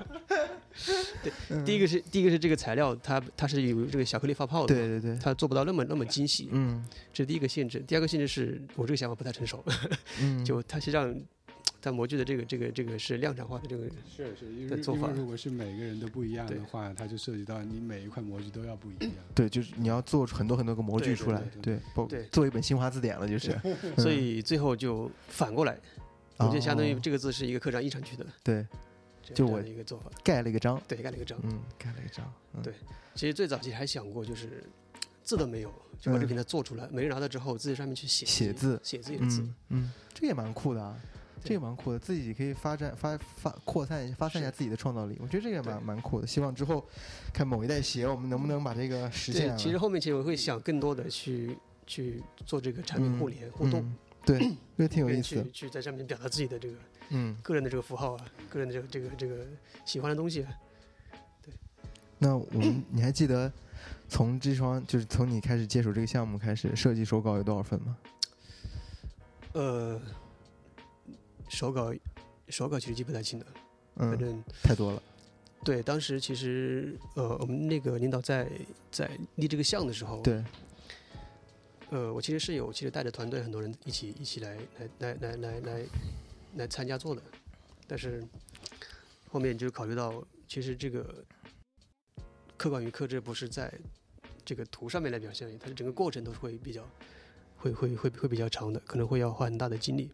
[1.22, 6.82] 对第一个是第一个是这个材料，它它是有这个小颗粒发泡的，对对对，它做不到那么那么精细，嗯
[7.14, 7.80] 这是第一个限制。
[7.80, 9.62] 第二个限制是我这个想法不太成熟，
[10.22, 11.14] 嗯， 就它是让
[11.82, 19.12] 它模具的这个这个这个是量产化的这个，是是，因为的做法因为如果是每个人都不一样的话，它就涉及到你每一块模具都要不一样。
[19.34, 23.60] 对，就是你要做出很多很多个模具出来，对对，做一本新华字典了，就是，
[23.98, 25.76] 所以最后就反过来，
[26.38, 28.66] 我就相当于哦这个字是一个刻章印上去的，对
[29.34, 30.12] 就我的一个做法。
[30.24, 31.40] 盖了一个章，对，盖了一个章。
[31.44, 32.74] 嗯，盖了一个章，嗯对
[33.16, 34.64] 其实最早期还想过，就是
[35.24, 39.42] 字都没有，就把这平台做出来，每个人拿到之后，自己上面去写写字写自己的字。
[39.42, 40.96] 嗯嗯，这也蛮酷的啊。
[41.44, 46.28] 这个蛮酷的，自己可以发展发发扩散发散一下自己的创造力，我觉得这个也蛮蛮酷的。
[46.28, 46.86] 希望之后
[47.34, 49.58] 看某一代鞋，我们能不能把这个实现？
[49.58, 55.52] 其实后面其实我会想更多的去去做这个产品互联、互动，嗯对，这挺有意思的去。
[55.52, 56.76] 去在上面表达自己的这个
[57.10, 59.46] 嗯，个人的这个符号啊，个人的这个这个这个
[59.86, 60.52] 喜欢的东西啊。
[62.20, 63.52] 那我们你还记得
[64.08, 67.98] 从这双就是从你开始接手这个项目开始设计手稿有多少份吗？
[69.54, 70.00] 呃，
[71.52, 71.94] 手稿
[72.48, 73.46] 手稿其实记不太清的，
[73.96, 75.04] 反嗯，正太多了。
[75.64, 78.50] 对当时其实呃我们那个领导在
[78.90, 80.44] 在立这个项的时候，对，
[81.92, 85.86] 呃我其实是有其实带着团队很多人一起一起来来来来来来
[86.56, 87.22] 来参加做的，
[87.86, 88.24] 但是
[89.30, 91.24] 后面就考虑到其实这个
[92.58, 93.72] 客观与克制不是在
[94.44, 96.84] 这个图上面来表现，它的整个过程都是会比较
[97.58, 100.10] 会会会会比较长的，可能会要花很大的精力。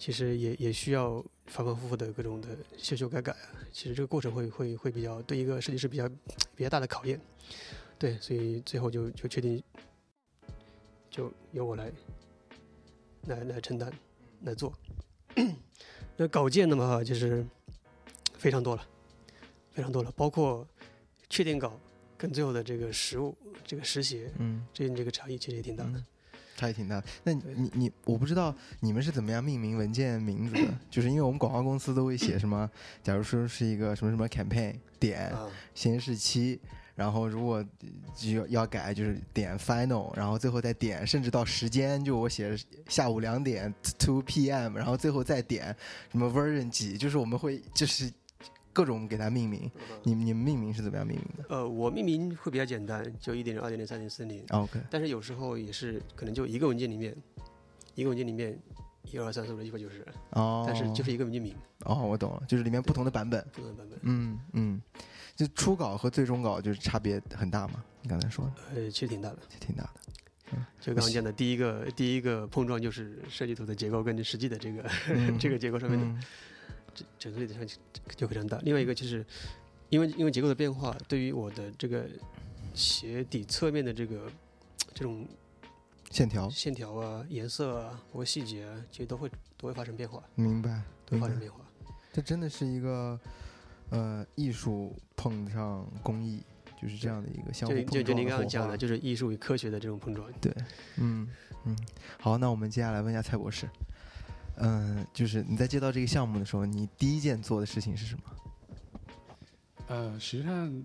[0.00, 3.50] 其实也也需要反反复复的各种的修修改改啊。
[3.70, 6.08] 其实这个过程会会会比较对一个设计师比较
[6.56, 7.20] 比较大的考验。
[7.98, 9.62] 对，所以最后就就确定
[11.10, 11.92] 就由我来
[13.26, 13.92] 来来承担
[14.44, 14.72] 来做。
[16.16, 17.44] 那稿件的话，就是
[18.38, 18.82] 非常多了，
[19.70, 20.66] 非常多了，包括
[21.28, 21.78] 确定稿
[22.16, 23.36] 跟最后的这个实物
[23.66, 25.90] 这个实写，嗯，这这个差异其实也挺大的。
[25.90, 26.04] 嗯
[26.60, 27.02] 差异挺大。
[27.24, 30.74] 那你你你，我不知道你们是怎么样命名文件名字的？
[30.90, 32.70] 就是因为我们广告公司都会写什么，
[33.02, 36.60] 假如说是一个什么什么 campaign 点啊，显示期，
[36.94, 37.64] 然后如果
[38.14, 42.54] 就要要改，就是点 final，然后最后再点，甚至到时间，就我写
[42.88, 45.74] 下午两点 two p.m，然后最后再点
[46.12, 48.12] 什么 version 几，就是我们会就是
[48.72, 49.70] 各种给它命名。
[50.02, 54.44] 你你们命名是怎么样命名的呃，我命名会比较简单，就一点零、二点零、三点四零。
[54.50, 57.16] ？OK，但是有时候也是可能就一个文件里面，
[57.94, 58.58] 一个文件里面
[59.10, 61.54] 一二三四五六七八九十，哦，但是就是一个文件名，
[61.84, 63.44] 哦，我懂了，就是里面不同的版本。
[63.52, 63.98] 不同的版本。
[64.02, 64.82] 嗯嗯，
[65.36, 67.82] 就初稿和最终稿就是差别很大嘛？
[68.02, 69.38] 你刚才说的呃，其实挺大的。
[69.58, 69.90] 挺大的。
[70.80, 76.22] 就刚刚讲的第一个第一个碰撞就是设计图的结构跟实际的这个、嗯这个结构上面的嗯
[76.94, 77.66] 整整个的上
[78.16, 78.58] 就非常大。
[78.62, 79.24] 另外一个就是
[79.88, 82.08] 因为因为结构的变化，对于我的这个
[82.74, 84.30] 鞋底侧面的这个
[84.94, 85.26] 这种
[86.10, 91.38] 线条，线条啊、颜色啊，包括细节啊，其实都会都会发生变化，明白都会发生。
[91.38, 91.58] 变化。
[92.12, 93.18] 这真的是一个
[93.90, 96.42] 呃艺术碰上工艺，
[96.80, 100.28] 就是这样的一个相互就碰撞就就您刚刚讲的，就是艺术与科学的这种碰撞。
[100.40, 100.52] 对
[100.96, 101.28] 嗯
[101.66, 101.76] 嗯，
[102.18, 103.68] 好，那我们接下来问一下蔡博士，
[104.62, 108.22] 嗯、就是你在接到这个项目的时候，你第一件做的事情是什么？
[109.88, 110.84] 呃，实际上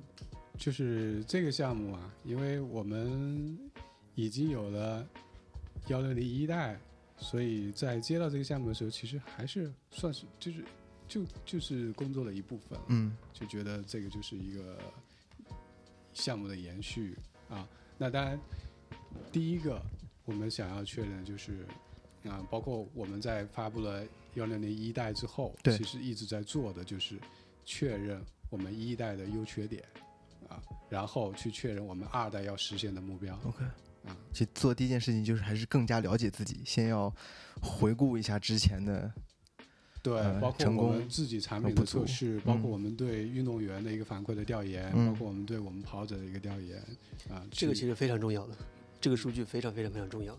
[0.57, 3.57] 就是这个项目啊，因为我们
[4.15, 5.05] 已经有了
[5.88, 6.79] 幺六零一代，
[7.17, 10.65] 所以在接到这个项目的时候，其实还是算是就是
[11.07, 12.85] 就就是工作的一部分了。
[12.88, 14.79] 嗯就觉得这个就是一个
[16.13, 17.17] 项目的延续
[17.49, 17.67] 啊。
[17.97, 18.39] 那当然，
[19.31, 19.81] 第一个
[20.23, 21.67] 我们想要确认就是
[22.27, 27.15] 啊，包括我们在发布了幺零零一代之后，对其实一直在做的就是
[27.63, 29.83] 确认我们一代的优缺点
[30.49, 33.63] 啊，然后去确认我们二代要实现的目标，OK。
[34.05, 34.15] 啊。
[34.33, 37.13] 去做第一件事情就是还是更加了解自己，先要
[37.61, 39.11] 回顾一下之前的，
[40.03, 46.77] 对，呃包括成功我们自己产品的测试，包括嗯我们对运动员的一个反馈的调研，嗯包括我们对我们跑者的一个调研
[47.29, 47.41] 啊。
[47.49, 48.55] 去这个其实非常重要的，
[49.01, 50.38] 这个数据非常非常非常重要。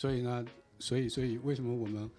[0.00, 0.46] 所以呢，
[0.78, 2.10] 所以所以为什么我们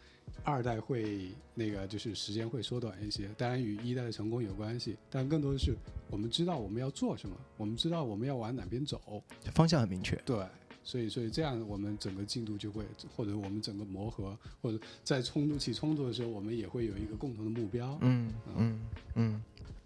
[0.44, 3.28] 二代会那个就是时间会缩短一些？
[3.36, 5.76] 当然与一代的成功有关系，但更多的是
[6.08, 9.24] 我们知道我们要做什么，我们知道我们要往哪边走。
[9.56, 10.16] 方向很明确。
[10.24, 10.46] 对，
[10.84, 17.98] 所以所以这样我们整个进度就会，或者我们整个磨合，或者在冲突起冲突的时候，我们也会有一个共同的目标。
[18.02, 18.80] 嗯嗯
[19.16, 19.42] 嗯，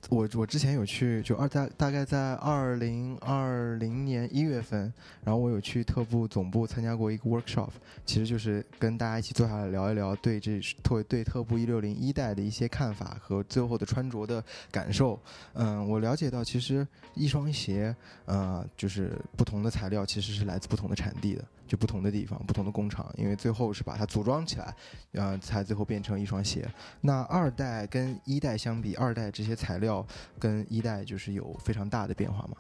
[0.09, 7.69] 我我之前有去，就二大大概在二零二零年一月份，然后我有去特步总部参加过一个 workshop，
[8.05, 15.19] 其实就是跟大家一起坐下来聊一聊对这特对特步一六零一代的一些看法和最后的穿着的感受。
[15.53, 24.75] 嗯，我了解到其实一双鞋，呃，就是不同的材料其实是来自不同的产地的，就不同的地方、不同的工厂，因为最后是把它组装起来，
[25.13, 26.67] 呃，才最后变成一双鞋。
[27.01, 30.06] 那二代跟一代相比，二代这些材料
[30.39, 32.58] 跟一代就是有非常大的变化吗？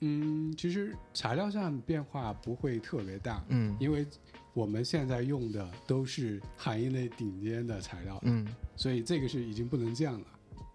[0.00, 4.06] 嗯，其实材料上变化不会特别大，嗯因为
[4.54, 10.26] 我们现在用的都是行业内顶尖的材料，嗯，所以这个是已经不能降了。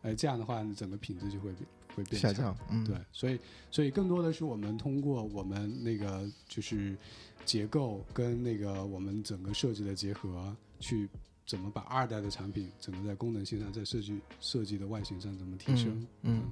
[0.02, 1.66] 呃，这样的话，你整个品质就会变
[1.96, 2.56] 会下降。
[2.70, 3.40] 嗯，对，所以
[3.72, 6.98] 所以更多的是我们通过我们那个就是
[7.46, 11.10] 结构跟那个我们整个设计的结合，去
[11.46, 16.08] 怎么把二代的产品整个在功能性上，在设计设计的外形上怎么提升。
[16.22, 16.52] 嗯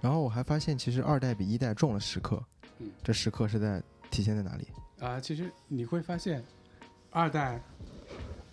[0.00, 2.42] 然后我还发现，其实二代比一代重了十克，
[2.78, 4.66] 嗯这十克是在体现在哪里？
[4.98, 6.42] 啊，其实你会发现，
[7.10, 7.62] 二代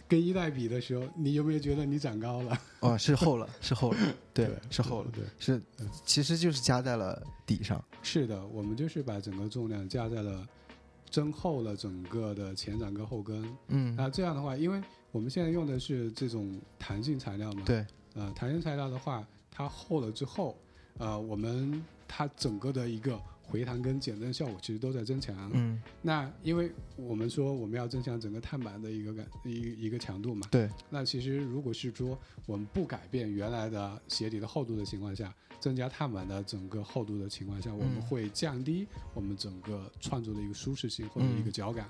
[0.08, 2.60] 跟一代比的时候，你有没有觉得你长高了？
[2.82, 3.98] 哦，是厚了，是厚了，
[4.34, 5.62] 对，是厚了，对，是，
[6.06, 7.84] 其实就是加在了底上。
[8.04, 10.48] 是的，我们就是把整个重量加在了
[11.10, 13.44] 增厚了整个的前掌跟后跟。
[13.70, 14.82] 嗯，那这样的话，因为
[15.12, 20.56] 我们现在用的是这种弹性材料嘛，对，呃，弹性材料的话，它厚了之后，
[21.00, 23.20] 呃，我们它整个的一个。
[23.48, 25.50] 回弹跟减震效果其实都在增强。
[25.54, 30.48] 嗯，那因为我们说我们要增强整个碳板的一个感一一个强度嘛。
[30.50, 30.70] 对。
[30.90, 41.88] 那其实如果是说我们不改变原来的鞋底的厚度的情况下，增加碳板的整个厚度的情况下，我们会降低我们整个创作的一个舒适性或者一个脚感。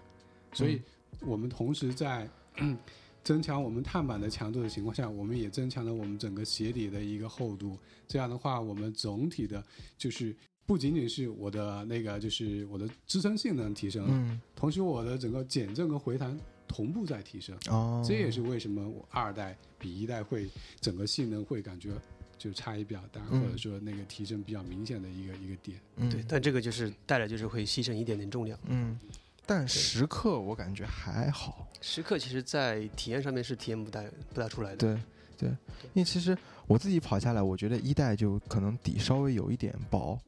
[0.51, 0.81] 所以，
[1.21, 2.29] 我们同时在
[3.23, 7.77] 增强我们碳板的强度的情况下，我们也增强了我们整个鞋底的一个厚度。
[8.07, 9.63] 这样的话，我们总体的
[9.97, 10.35] 就是。
[10.65, 16.35] 不仅仅是我的那个，就是我的支撑性能提升了，同时我的整个减震和回弹
[16.67, 17.55] 同步在提升。
[17.69, 20.49] 哦，这也是为什么我二代比一代会
[20.81, 21.91] 整个性能会感觉
[22.37, 25.79] 就差异比较大，或者说那个提升比较明显的一个一个点。
[26.09, 28.57] 对，但这个就是带来就是会牺牲一点点重量。
[28.65, 28.97] 嗯，
[29.45, 31.67] 但时刻我感觉还好。
[31.79, 34.03] 时刻其实在体验上面是体验不大
[34.33, 34.77] 不大出来的。
[34.77, 34.99] 对
[35.37, 35.49] 对，
[35.93, 36.35] 因为其实
[36.65, 40.19] 我自己跑下来，我觉得一代就可能底稍微有一点薄。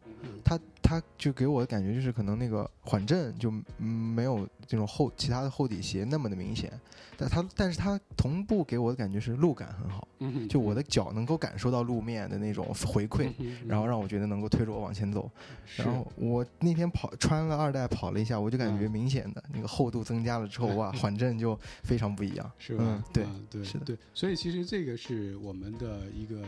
[0.44, 6.72] 它它就给我的感觉就是可能那个缓震就没有这种厚其他的厚底鞋那么的明显，
[7.18, 10.08] 但它但是它同步给我的感觉是路感很好，
[10.50, 13.32] 就我的脚能够感受到路面的那种回馈，
[13.68, 15.30] 然后让我觉得能够推着我往前走。
[15.76, 23.04] 然后我那天跑穿了二代跑了一下，我就感觉明显的那个厚度增加了之后，哇， 缓震就非常不一样，是吧？
[23.12, 26.42] 对对是的对，所以其实这个是我们的一个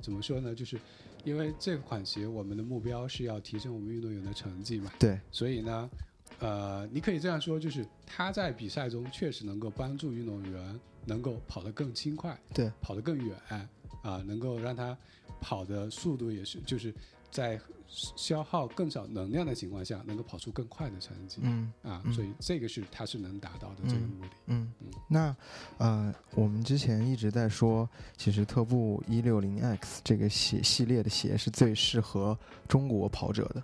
[0.00, 0.54] 怎么说呢？
[0.54, 0.78] 就是。
[1.24, 4.92] 因为这款鞋，我们的目标是要提升我们运动员的成绩嘛。
[4.98, 5.18] 对。
[5.32, 5.90] 所以呢，
[6.38, 13.36] 呃，你可以这样说，就是他在比赛中确实能够帮助运动员能够跑得更轻快，对，跑得更远，
[14.02, 14.96] 啊，能够让他
[15.40, 16.94] 跑的速度也是，就是
[17.30, 21.40] 在消耗更少能量的情况下，能够跑出更快的成绩。
[21.42, 21.72] 嗯。
[21.82, 24.30] 啊，所以这个是它是能达到的这个目的。
[24.46, 24.72] 嗯。
[25.08, 25.34] 那
[25.78, 32.36] 呃，我们之前一直在说，其实特步一六零 X 这个鞋系列的鞋是最适合
[32.68, 33.62] 中国跑者的。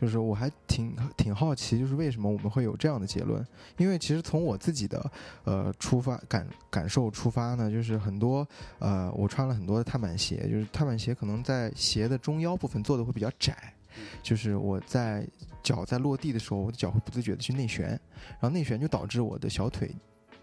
[0.00, 3.44] 就是我还挺挺好奇，就是为什么我们会有这样的结论？
[3.78, 5.10] 因为其实从我自己的
[5.42, 8.46] 呃出发感感受出发呢，就是很多
[8.78, 13.74] 呃我穿了很多的碳板鞋，就是碳板鞋可能在鞋的中腰部分做的会比较窄，
[14.22, 15.26] 就是我在
[15.64, 19.90] 脚在落地的时候，我的脚会不自觉的去内旋，然后内旋就导致我的小腿。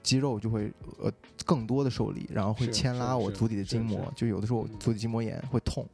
[0.05, 1.11] 肌肉就会呃
[1.43, 5.85] 更多的受力，然后会牵拉我足底的筋膜，就有的时候足底筋膜炎会痛。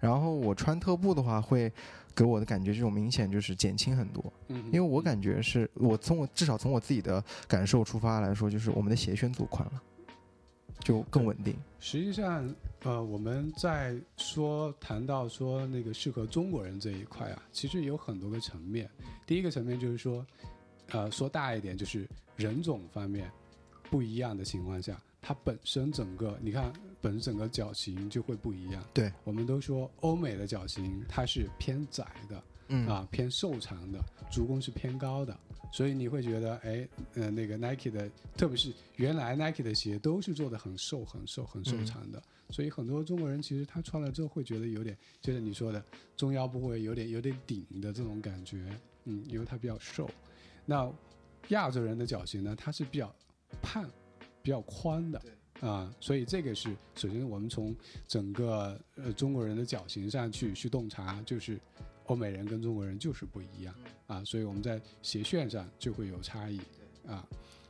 [0.00, 1.70] 然后我穿特步的话，会
[2.14, 4.32] 给我的感觉这种明显就是减轻很多。
[4.48, 9.82] 嗯，因为我感觉是我从我至少从我自己的感受出发来说，就是我们的鞋楦做宽了，
[10.80, 11.54] 就更稳定。
[11.78, 12.52] 实际上，
[12.82, 18.90] 呃，我们在说谈到说那个适合中国人这一块啊，其实有很多个层面。
[19.26, 20.26] 第一个层面就是说，
[20.90, 23.30] 呃，说大一点就是人种方面。
[23.90, 28.84] 不一样的情况下，它本身整个你看，本身整个脚型就会不一样。
[28.92, 33.98] 对，我们都说欧美的脚型它是偏窄的，嗯啊偏瘦长的，
[34.30, 35.38] 足弓是偏高的，
[35.72, 45.82] 所以你会觉得，哎，呃，那个 Nike 的，特别是原来 Nike 的鞋都是做的很瘦、很瘦、很瘦长的，所以很多中国人其实他穿了之后会觉得有点，就是你说的
[46.16, 48.64] 中腰部会有点有点顶的这种感觉，
[49.04, 50.08] 嗯，因为它比较瘦。
[50.66, 50.90] 那
[51.48, 53.14] 亚洲人的脚型呢，它是比较。
[53.62, 53.88] 胖，
[54.42, 55.22] 比较宽的，
[55.60, 57.74] 啊，所以这个是首先我们从
[58.06, 61.60] 整个呃中国人的脚型上去去洞察，就是
[62.06, 63.74] 欧美人跟中国人就是不一样
[64.06, 66.60] 啊，所以我们在鞋楦上就会有差异
[67.06, 67.28] 啊，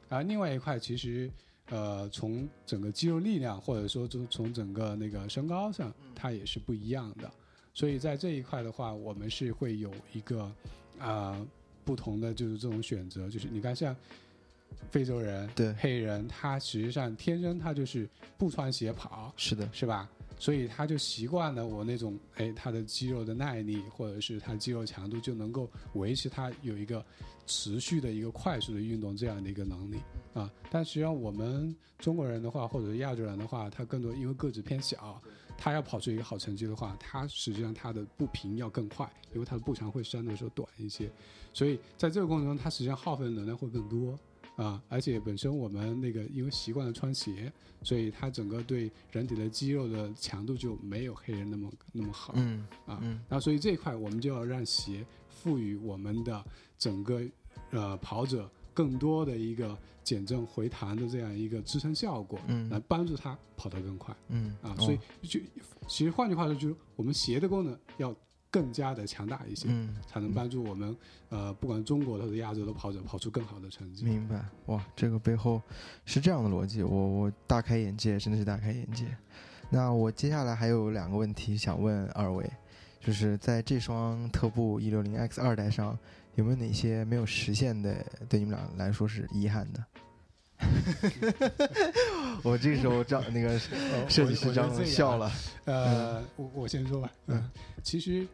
[0.09, 1.31] 啊，另外一块其实
[1.71, 7.31] 呃从整个肌肉力量或者说从从整个那个身高上，它也是不一样的，
[7.75, 10.53] 所以在这一块的话，我们是会有一个
[10.99, 11.45] 啊
[11.85, 13.97] 不同的就是这种选择，就是你看像。
[14.91, 20.09] 非洲人对黑人，他实际上天生他就是不穿鞋跑，是的，是吧？
[20.39, 27.05] 所以他就习惯了我那种，哎，他的肌肉的耐力或者是他肌肉强度就能够维持他有一个
[27.45, 29.97] 持续的一个快速的运动这样的一个能力
[30.33, 30.49] 啊。
[30.71, 35.21] 但实际上我们中国人的话，或者是亚洲人的话，他更多因为个子偏小，
[35.57, 41.11] 他要跑出一个好成绩的话，他实际上他的步频要更快，因为他的步长会相对来说短一些，
[41.53, 44.17] 所以在这个过程中，他实际上耗费的能量会更多。
[44.59, 47.51] 啊，而且本身我们那个因为习惯了穿鞋，
[47.83, 52.33] 所以它整个对人体的肌肉的强度就没有黑人那么那么好。
[52.37, 56.45] 嗯啊，那所以这一块我们就要让鞋赋予我们的
[56.77, 57.23] 整个
[57.71, 64.75] 呃跑者更多的一个减震回弹的这样一个支撑效果，嗯来帮助他跑得更快嗯啊。
[64.77, 65.39] 哦所以就
[65.87, 68.13] 其实换句话说，就是我们鞋的功能要
[68.51, 70.97] 更加的强大一些，嗯才能帮助我们
[71.29, 74.05] 呃不管中国的或者亚洲的跑者跑出更好的成绩。
[74.05, 75.61] 明白哇，这个背后
[76.05, 79.07] 是这样的逻辑，我我大开眼界，真的是大开眼界。
[79.71, 82.51] 那我接下来还有两个问题想问二位，
[83.01, 85.99] 就是在这双特步一六零 X 二代上，
[86.37, 89.85] 有没有哪些没有实现的，对你们俩来说是遗憾的？
[92.43, 95.31] 我这个时候张那个呃设计师张我我觉得这样笑了，
[95.67, 97.13] 呃，我我先说吧。
[97.27, 97.51] 嗯嗯，
[97.83, 98.27] 其实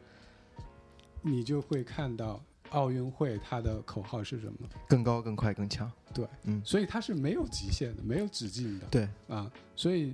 [1.26, 5.90] 你就会看到奥运会它的口号是什么，更高、更快、更强。
[6.12, 8.86] 对，嗯，所以它是没有极限的，没有止境的。
[8.90, 10.12] 对，啊，所以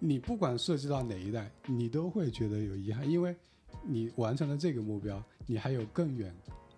[0.00, 3.34] 你不管涉及到哪一代，你都会觉得有遗憾，因为
[3.86, 6.34] 你完成了这个目标，你还有更远、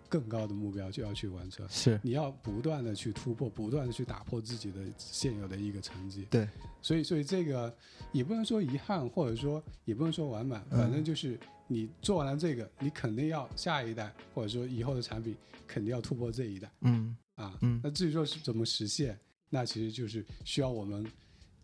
[0.07, 1.67] 更高的目标就要去完成。
[1.67, 6.27] 是，你要不断的去突破，不断的去打破自己的现有的一个成绩。
[6.29, 6.47] 对，
[6.81, 7.73] 所以所以这个
[8.11, 11.39] 也不能说遗憾，或者说也不能说完满，嗯反正就是
[11.71, 17.57] 你做完了这个，你肯定要下一代，或者说以后的产品肯定要突破这一代嗯啊。
[17.61, 19.17] 嗯那至于说是怎么实现，
[19.49, 21.05] 那其实就是需要我们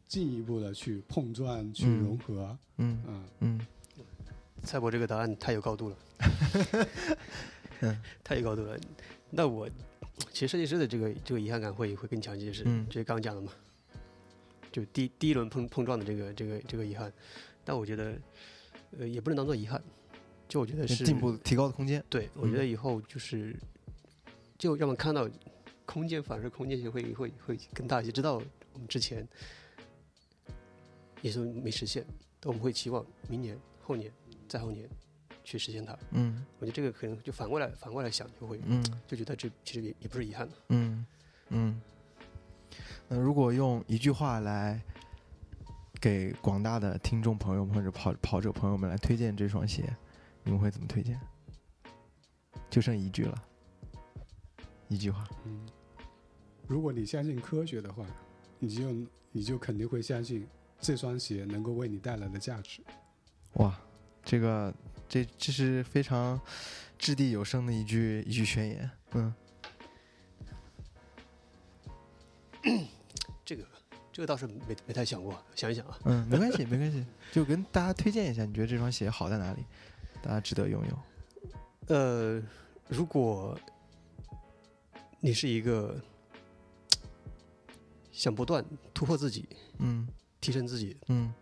[0.08, 3.24] 进一步的去碰撞、去嗯融合嗯啊。
[3.42, 3.60] 嗯
[4.64, 5.98] 蔡博这个答案太有高度了，
[7.82, 8.80] 嗯太有高度了。
[9.30, 9.70] 那我
[10.32, 13.52] 其实设计师的这个这个遗憾感会会更强烈，是、嗯就是刚刚讲的嘛，
[14.72, 17.12] 就第第一轮碰碰撞的这个这个这个遗憾，
[17.64, 18.18] 但我觉得
[18.98, 19.82] 呃也不能当做遗憾，
[20.48, 22.04] 就我觉得是进步提高的空间。
[22.10, 23.56] 对，我觉得以后就是，
[24.58, 25.30] 就让我们看到
[25.86, 28.12] 空间，反而空间性会会会更大一些。
[28.12, 28.36] 知道
[28.74, 29.28] 我们之前
[31.22, 32.06] 也是没实现，
[32.40, 34.12] 但我们会期望明年、后年、
[34.48, 34.88] 再后年
[35.44, 35.98] 去实现它。
[36.12, 40.56] 嗯我觉得这个可能就反过来反过来想，就会嗯就觉得这其实也也不是遗憾的。
[40.70, 41.06] 嗯
[41.50, 41.82] 嗯。
[43.10, 44.82] 那如果用一句话来
[46.00, 49.84] 给广大的听众朋友们或者跑跑者朋友们来推荐这双鞋，
[50.48, 51.20] 你们会怎么推荐？
[52.70, 53.44] 就剩一句了，
[54.88, 55.28] 一句话。
[55.44, 55.68] 嗯，
[56.68, 58.06] 如果你相信科学的话，
[58.58, 58.90] 你就
[59.34, 60.48] 你就肯定会相信
[60.80, 62.82] 这双鞋能够为你带来的价值。
[63.56, 63.78] 哇，
[64.24, 64.74] 这个
[65.10, 66.40] 这这是非常
[66.98, 68.90] 掷地有声的一句一句宣言。
[69.16, 69.34] 嗯
[73.44, 73.66] 这个
[74.14, 79.66] 这个倒是没没太想过，想一想啊，嗯，没关系没关系， 就跟大家推荐一下，你觉得这双鞋好在哪里？
[80.28, 81.96] 大家值得拥有。
[81.96, 82.44] 呃，
[82.90, 83.58] 如果
[85.22, 85.96] 你是一个
[88.12, 88.64] 想不断
[88.94, 89.48] 突破自己、
[89.80, 90.06] 嗯
[90.42, 91.34] 提升自己嗯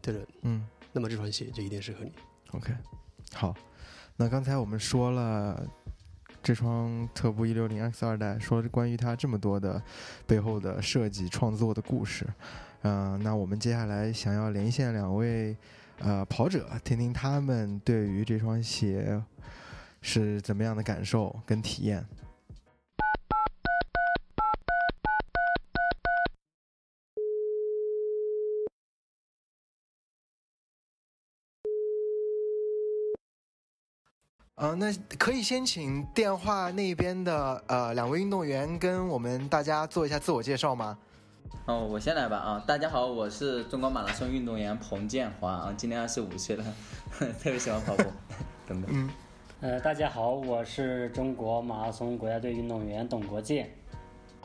[0.00, 0.66] 的人，嗯。
[0.92, 2.12] 那么这双鞋就一定适合你。
[2.52, 2.72] OK，
[3.34, 3.54] 好，
[4.16, 5.68] 那刚才我们说了
[6.42, 9.82] 这双特步一六零 X 二代，说关于它这么多的
[10.26, 12.26] 背后的设计创作的故事，
[12.82, 15.56] 嗯、那我们接下来想要连线两位
[16.00, 19.22] 呃跑者，听听他们对于这双鞋
[20.02, 22.04] 是怎么样的感受跟体验。
[34.56, 40.96] 呃，那可以先请电话那边的呃两位运动员跟我们大家做一下自我介绍吗？
[41.66, 42.64] 哦，我先来吧啊！
[42.66, 46.64] 大家好，我是中国马拉松运动员彭建华啊，今年二十五岁了，
[47.18, 48.04] 特别喜欢跑步，
[48.68, 48.90] 等等。
[48.92, 49.10] 嗯，
[49.60, 53.70] 呃，大家好，我是中国马拉松国家队运动员董国建。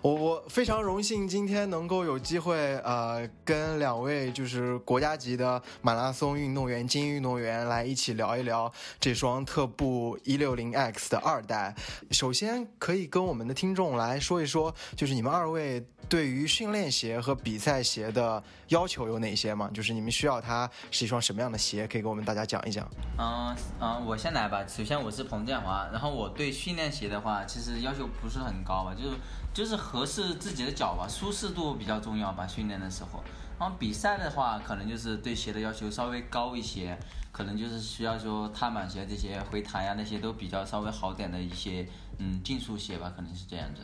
[0.01, 11.75] 我我非常荣幸今天能够有机会呃跟两位就是国家级的马拉松运动员、精英运动员来一起聊一聊这双特步一六零 X 的二代。
[12.11, 19.69] 首先可以跟我们的听众来说一说，就是你们二位对于训练鞋和比赛鞋的要求有哪些吗？
[19.73, 22.89] 就是你们需要它是一双什么样的鞋，可以给我们大家讲一讲。
[23.17, 24.65] 嗯嗯，我先来吧。
[24.65, 29.17] 首先我是彭建华，然后我对训练鞋的话，其实要求不是很高吧，就是
[29.53, 33.23] 就是合适自己的脚吧，舒适度比较重要吧，训练的时候。
[33.59, 36.97] 然后比赛的话，可能就是对鞋的要求稍微高一些，
[37.31, 41.85] 可能就是需要说踏板鞋这些回弹呀那些都比较稍微好点的一些
[42.19, 43.81] 嗯竞速鞋吧，可能是这样子。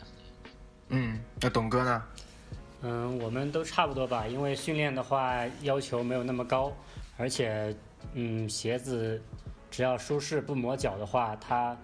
[0.89, 2.03] 嗯，那董哥呢？
[2.83, 6.71] 嗯，我们都差不多吧，因为训练的话要求没有那么高，
[7.17, 7.75] 而且
[8.13, 9.21] 嗯，鞋子
[9.69, 11.75] 只要舒适不磨脚的话，它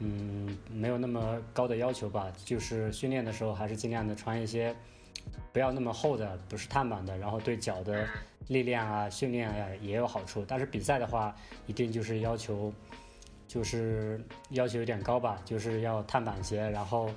[0.00, 2.32] 嗯没有那么高的要求吧。
[2.44, 4.74] 就是训练的时候还是尽量的穿一些
[5.52, 8.06] 不要那么厚的，不是碳板的，然后对脚的
[8.48, 10.44] 力量啊、训练啊也有好处。
[10.46, 11.34] 但是比赛的话，
[11.66, 12.72] 一定就是要求
[13.46, 14.20] 就是
[14.50, 17.10] 要求有点高吧，就是要碳板鞋，然后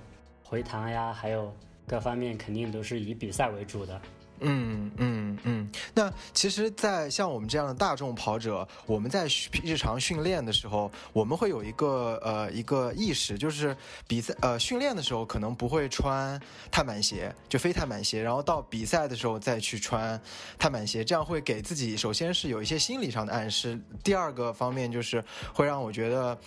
[0.43, 1.53] 回弹呀，还有
[1.87, 4.01] 各方面肯定都是以比赛为主的。
[4.43, 9.25] 嗯嗯嗯，那其实，在像我们这样的大众跑者，我们在
[9.63, 13.75] 日常训练的时候，我们会有一个呃一个意识，就是
[14.05, 16.39] 比赛呃训练的时候可能不会穿
[16.69, 20.19] 碳板鞋，就非碳板鞋，然后到比赛的时候再去穿
[20.59, 25.23] 碳板鞋，这样会给自己首先是有一些心理上的暗示，第二个方面就是
[25.53, 26.37] 会让我觉得。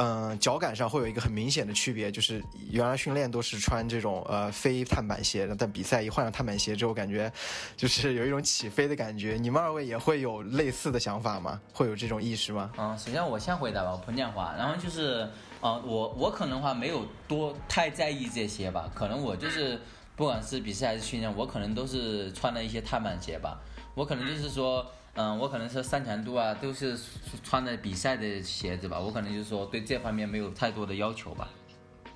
[0.00, 2.40] 嗯，脚感上会有一个很明显的区别，就是
[2.70, 7.30] 原来训练都是穿这种呃非碳板鞋，但比赛一换上碳板鞋之后，感觉
[7.76, 9.36] 就是有一种起飞的感觉。
[9.40, 11.60] 你们二位也会有类似的想法吗？
[11.72, 12.70] 会有这种意识吗？
[12.78, 14.54] 嗯，首先我先回答吧，彭建华。
[14.56, 15.28] 然后就是，
[15.60, 19.80] 呃，我我可能话没有多太在意这些吧，可能我就是
[20.14, 23.58] 不管是比赛还是训练，我可能都是穿了一些碳板鞋吧，
[23.96, 24.86] 我可能就是说。
[25.18, 26.96] 嗯，我可能是三强度啊，都是
[27.42, 29.00] 穿的比赛的鞋子吧。
[29.00, 31.48] 我可能就是说对这方面没有太多的要求吧。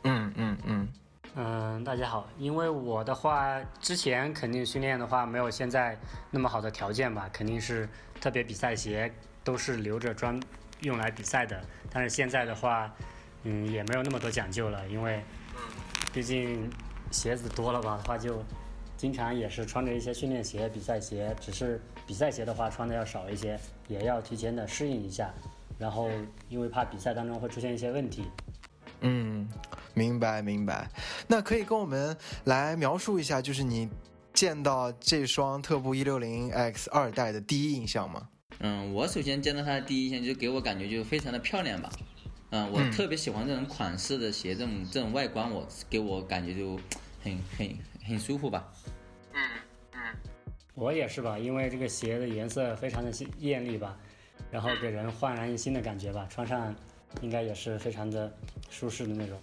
[0.05, 0.88] 嗯嗯嗯
[1.34, 5.98] 嗯，大家好，因为我的话之前肯定训练的话没有现在
[6.30, 7.88] 那么好的条件吧，肯定是
[8.20, 10.38] 特别比赛鞋都是留着专
[10.82, 11.61] 用来比赛的。
[11.90, 12.88] 但是现在的话，
[13.42, 15.24] 嗯，也没有那么多讲究了，因为
[16.12, 16.70] 毕竟
[17.11, 18.44] 鞋子多了吧的话就。
[18.94, 25.32] 经常也是穿着一些训练鞋、比赛鞋，只是比赛鞋的话穿的要少一些，也要提前的适应一下。
[25.78, 26.09] 然后
[26.48, 28.24] 因为怕比赛当中会出现一些问题。
[29.00, 29.48] 嗯，
[29.94, 30.88] 明白明白。
[31.26, 33.88] 那可以跟我们来描述一下，就是你
[34.32, 38.28] 见到这双特步一六零 X 二代的第一印象吗？
[38.61, 41.90] 嗯，我首先见到它的第一印象就给我感觉就非常的漂亮吧。
[42.50, 46.78] 嗯，我特别喜欢这种款式的鞋，这种这种外观，我给我感觉就
[47.24, 47.68] 很很
[48.07, 48.70] 很舒服吧。
[50.74, 53.96] 我也是吧，因为这个鞋的颜色非常的艳丽吧，
[54.50, 56.74] 然后给人焕然一新的感觉吧，穿上
[57.20, 58.32] 应该也是非常的
[58.70, 59.38] 舒适的那种。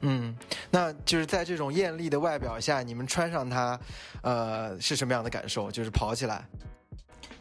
[0.00, 0.36] 嗯，
[0.70, 3.80] 那就是在这种艳丽的外表下，你们穿上它，
[4.22, 5.70] 呃，是什么样的感受？
[5.70, 6.46] 就是跑起来。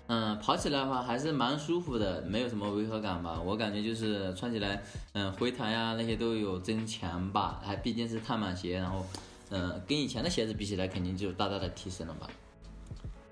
[0.08, 3.40] 嗯，跑起来的话还是蛮舒服的，没有什么违和感吧。
[3.40, 4.82] 我感觉就是穿起来，
[5.14, 9.06] 嗯，回弹呀那些都有增强吧，还毕竟是碳板鞋，然后，
[9.50, 12.30] 嗯，跟以前的鞋子比起来，肯定就大大的提升了吧。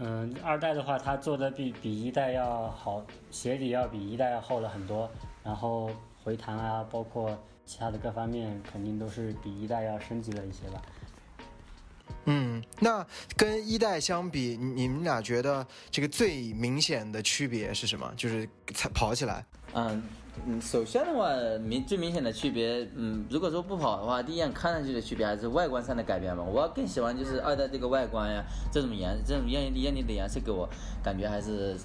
[0.04, 5.08] 嗯，二代的话，它做的比比一代要好，鞋底要比一代要厚了很多，
[5.44, 5.92] 然后
[6.24, 7.38] 回弹啊，包括
[7.68, 10.82] 其他的各方面，肯定都是比一代要升级了一些吧。
[12.26, 13.06] 嗯，那
[13.38, 18.12] 跟一代相比，你们俩觉得这个最明显的区别是什么？
[18.18, 18.50] 就是
[18.96, 19.46] 跑起来。
[19.74, 20.02] 嗯。
[20.46, 21.30] 嗯，首先的话，
[21.60, 26.42] 明最明显的区别，嗯，如果说不跑的话，第一眼看上去的区别还是外观上的改变吧。
[26.42, 30.68] 我更喜欢就是二代这个外观呀，这种颜这种艳艳丽的颜色给我
[31.04, 31.78] 感觉还是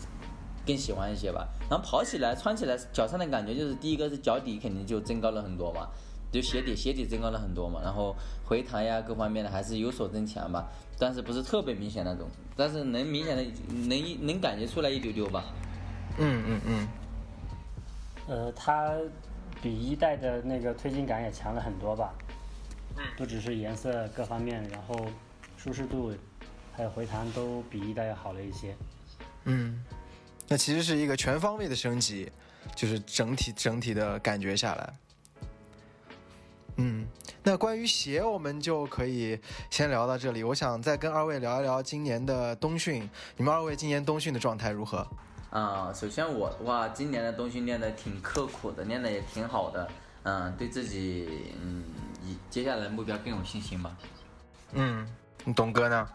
[0.64, 1.46] 更喜欢一些吧。
[1.68, 5.88] 然后跑起来、穿起来，脚上的感觉就是第一个是脚底肯定就增高了很多嘛，
[6.32, 7.80] 就鞋底鞋底增高了很多嘛。
[7.82, 10.66] 然后回弹呀各方面的还是有所增强吧，
[10.98, 13.44] 但是不是特别明显那种，但是能明显的
[13.88, 15.44] 能能感觉出来一丢丢吧。
[16.16, 16.88] 嗯嗯嗯。
[18.26, 18.94] 呃，它
[19.62, 22.14] 比一代的那个推进感也强了很多吧？
[23.16, 25.06] 不只是颜色各方面，然后
[25.56, 26.14] 舒适度
[26.72, 28.74] 还有回弹都比一代要好了一些。
[29.44, 29.84] 嗯，
[30.48, 32.30] 那其实是一个全方位的升级，
[32.74, 34.94] 就是整体整体的感觉下来。
[36.78, 37.06] 嗯，
[37.42, 39.38] 那关于鞋，我们就可以
[39.70, 40.42] 先聊到这里。
[40.42, 45.06] 我想再跟二位聊一聊今年的冬训，你们二位今年冬训的状态如何？
[45.56, 49.88] 啊，首先我的话，今年的东西练的挺刻苦的，练的也挺好的，
[50.24, 51.82] 嗯，对自己，嗯，
[52.22, 53.96] 以接下来目标更有信心吧。
[54.72, 55.08] 嗯，
[55.56, 56.08] 董哥呢？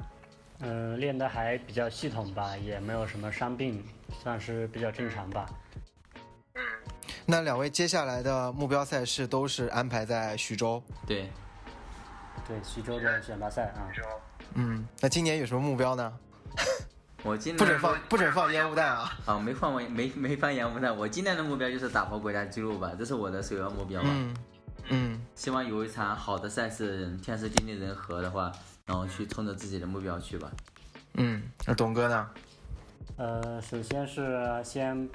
[0.59, 3.83] 嗯，练的还比较系统吧，也没有什么伤病，
[4.21, 5.49] 算是比较正常吧。
[6.53, 6.61] 嗯，
[7.25, 10.83] 那两位接下来的目标赛事都是安排在徐州？
[11.07, 11.31] 对，
[12.47, 13.89] 对，徐州的选拔赛啊。
[14.53, 16.13] 嗯，那今年有什么目标呢？
[17.23, 19.17] 我今年不准放不准放烟雾弹啊！
[19.25, 20.95] 啊，没放完没没放烟雾弹。
[20.95, 24.09] 我今年的目标就是打破国家纪录吧，这是我的首要目标吧。
[24.11, 24.35] 嗯
[24.89, 28.51] 嗯，希望有一场好的赛事，天时地利人和的话，
[28.85, 30.51] 然后去冲着自己的目标去吧。
[31.13, 32.27] 嗯，那董哥呢？
[33.17, 35.07] 呃，首先是先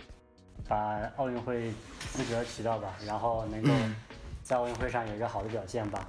[0.69, 1.73] 把奥运会
[2.13, 3.71] 资格取到吧，然后能够
[4.45, 6.07] 在奥运会上有一个好的表现吧。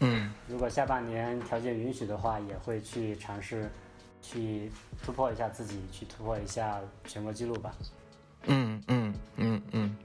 [0.00, 3.70] 嗯，如果下半年条件允许的话，也会去尝试。
[4.28, 4.70] 去
[5.04, 7.74] 突破一下自己，去突破一下全国纪录吧。
[8.46, 9.96] 嗯嗯嗯嗯，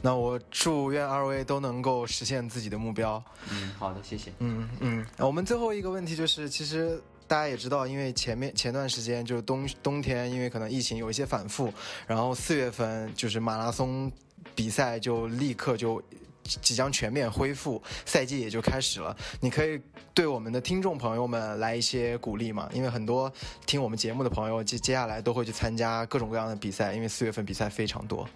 [0.00, 3.22] 那我祝愿二位都能够实现自己的目标。
[3.50, 4.32] 嗯，好的，谢谢。
[4.38, 7.00] 嗯嗯，我们最后一个问题就是，其实。
[7.28, 11.72] 大家也知道，因为前面前段时间就是冬冬天，因为可能疫情有一些反复，
[12.06, 14.12] 然后四月份就是马拉松
[14.54, 16.02] 比赛就立刻就
[16.44, 19.16] 即将全面恢复，赛季也就开始了。
[19.40, 19.80] 你可以
[20.12, 22.68] 对我们的听众朋友们来一些鼓励嘛？
[22.72, 23.32] 因为很多
[23.66, 28.28] 听我们节目的朋友接接下来都会去参加各种各样的比赛，因为四月份比赛非常多。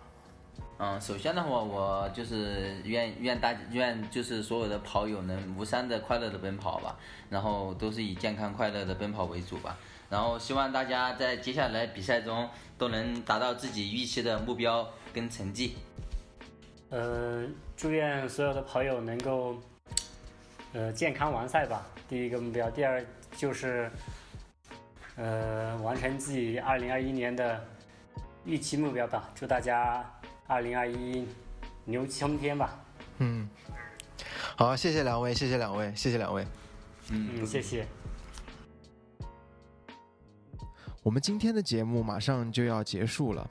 [0.79, 6.95] 嗯，首先的话，我就是愿愿大愿就是所有的跑友能无伤的快乐的奔跑吧，
[7.31, 9.79] 然后都是以健康快乐的奔跑为主吧，
[10.11, 12.47] 然后希望大家在接下来比赛中
[12.77, 15.77] 都能达到自己预期的目标跟成绩。
[16.91, 19.57] 呃，祝愿所有的跑友能够
[20.73, 23.05] 呃健康完赛吧，第一个目标，第二
[23.37, 23.91] 就是
[25.17, 27.67] 呃完成自己二零二一年的
[28.45, 30.05] 预期目标吧，祝大家。
[30.49, 31.27] 二零二一
[31.87, 32.79] 牛气冲天吧！
[33.19, 33.49] 嗯，
[34.57, 36.47] 好，谢谢两位，谢谢两位，谢谢两位。
[37.11, 37.85] 嗯，谢谢。
[41.03, 43.51] 我们今天的节目马上就要结束了，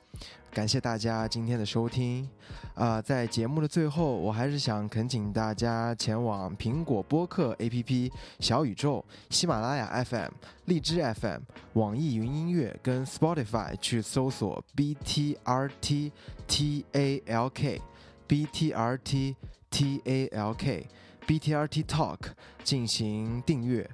[0.51, 2.29] 感谢大家今天的收听。
[2.75, 8.11] 啊，在节目的最后，我还是想恳请大家前往苹果播客 APP、
[8.41, 10.31] 小宇宙、喜马拉雅 FM、
[10.65, 11.39] 荔枝 FM、
[11.73, 16.11] 网易云音乐跟 Spotify 去搜索 BTRT
[16.49, 17.79] TALK、
[18.27, 19.35] BTRT
[19.71, 20.83] TALK、
[21.25, 22.19] BTRT Talk
[22.61, 23.89] 进行订阅。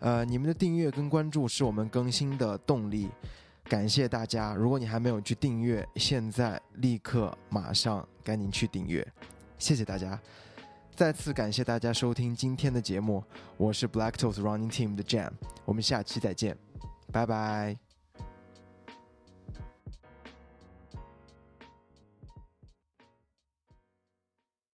[0.00, 3.08] 呃，你们的订阅跟关注是我们更新的动力。
[3.64, 4.54] 感谢大家！
[4.54, 9.06] 如果你还没有去订阅，现在立刻马上赶紧去订阅，
[9.58, 10.18] 谢谢大家！
[10.94, 13.24] 再次感谢大家收听今天的节目，
[13.56, 15.30] 我是 Black Toes Running Team 的 Jam，
[15.64, 16.56] 我们下期再见，
[17.10, 17.83] 拜拜。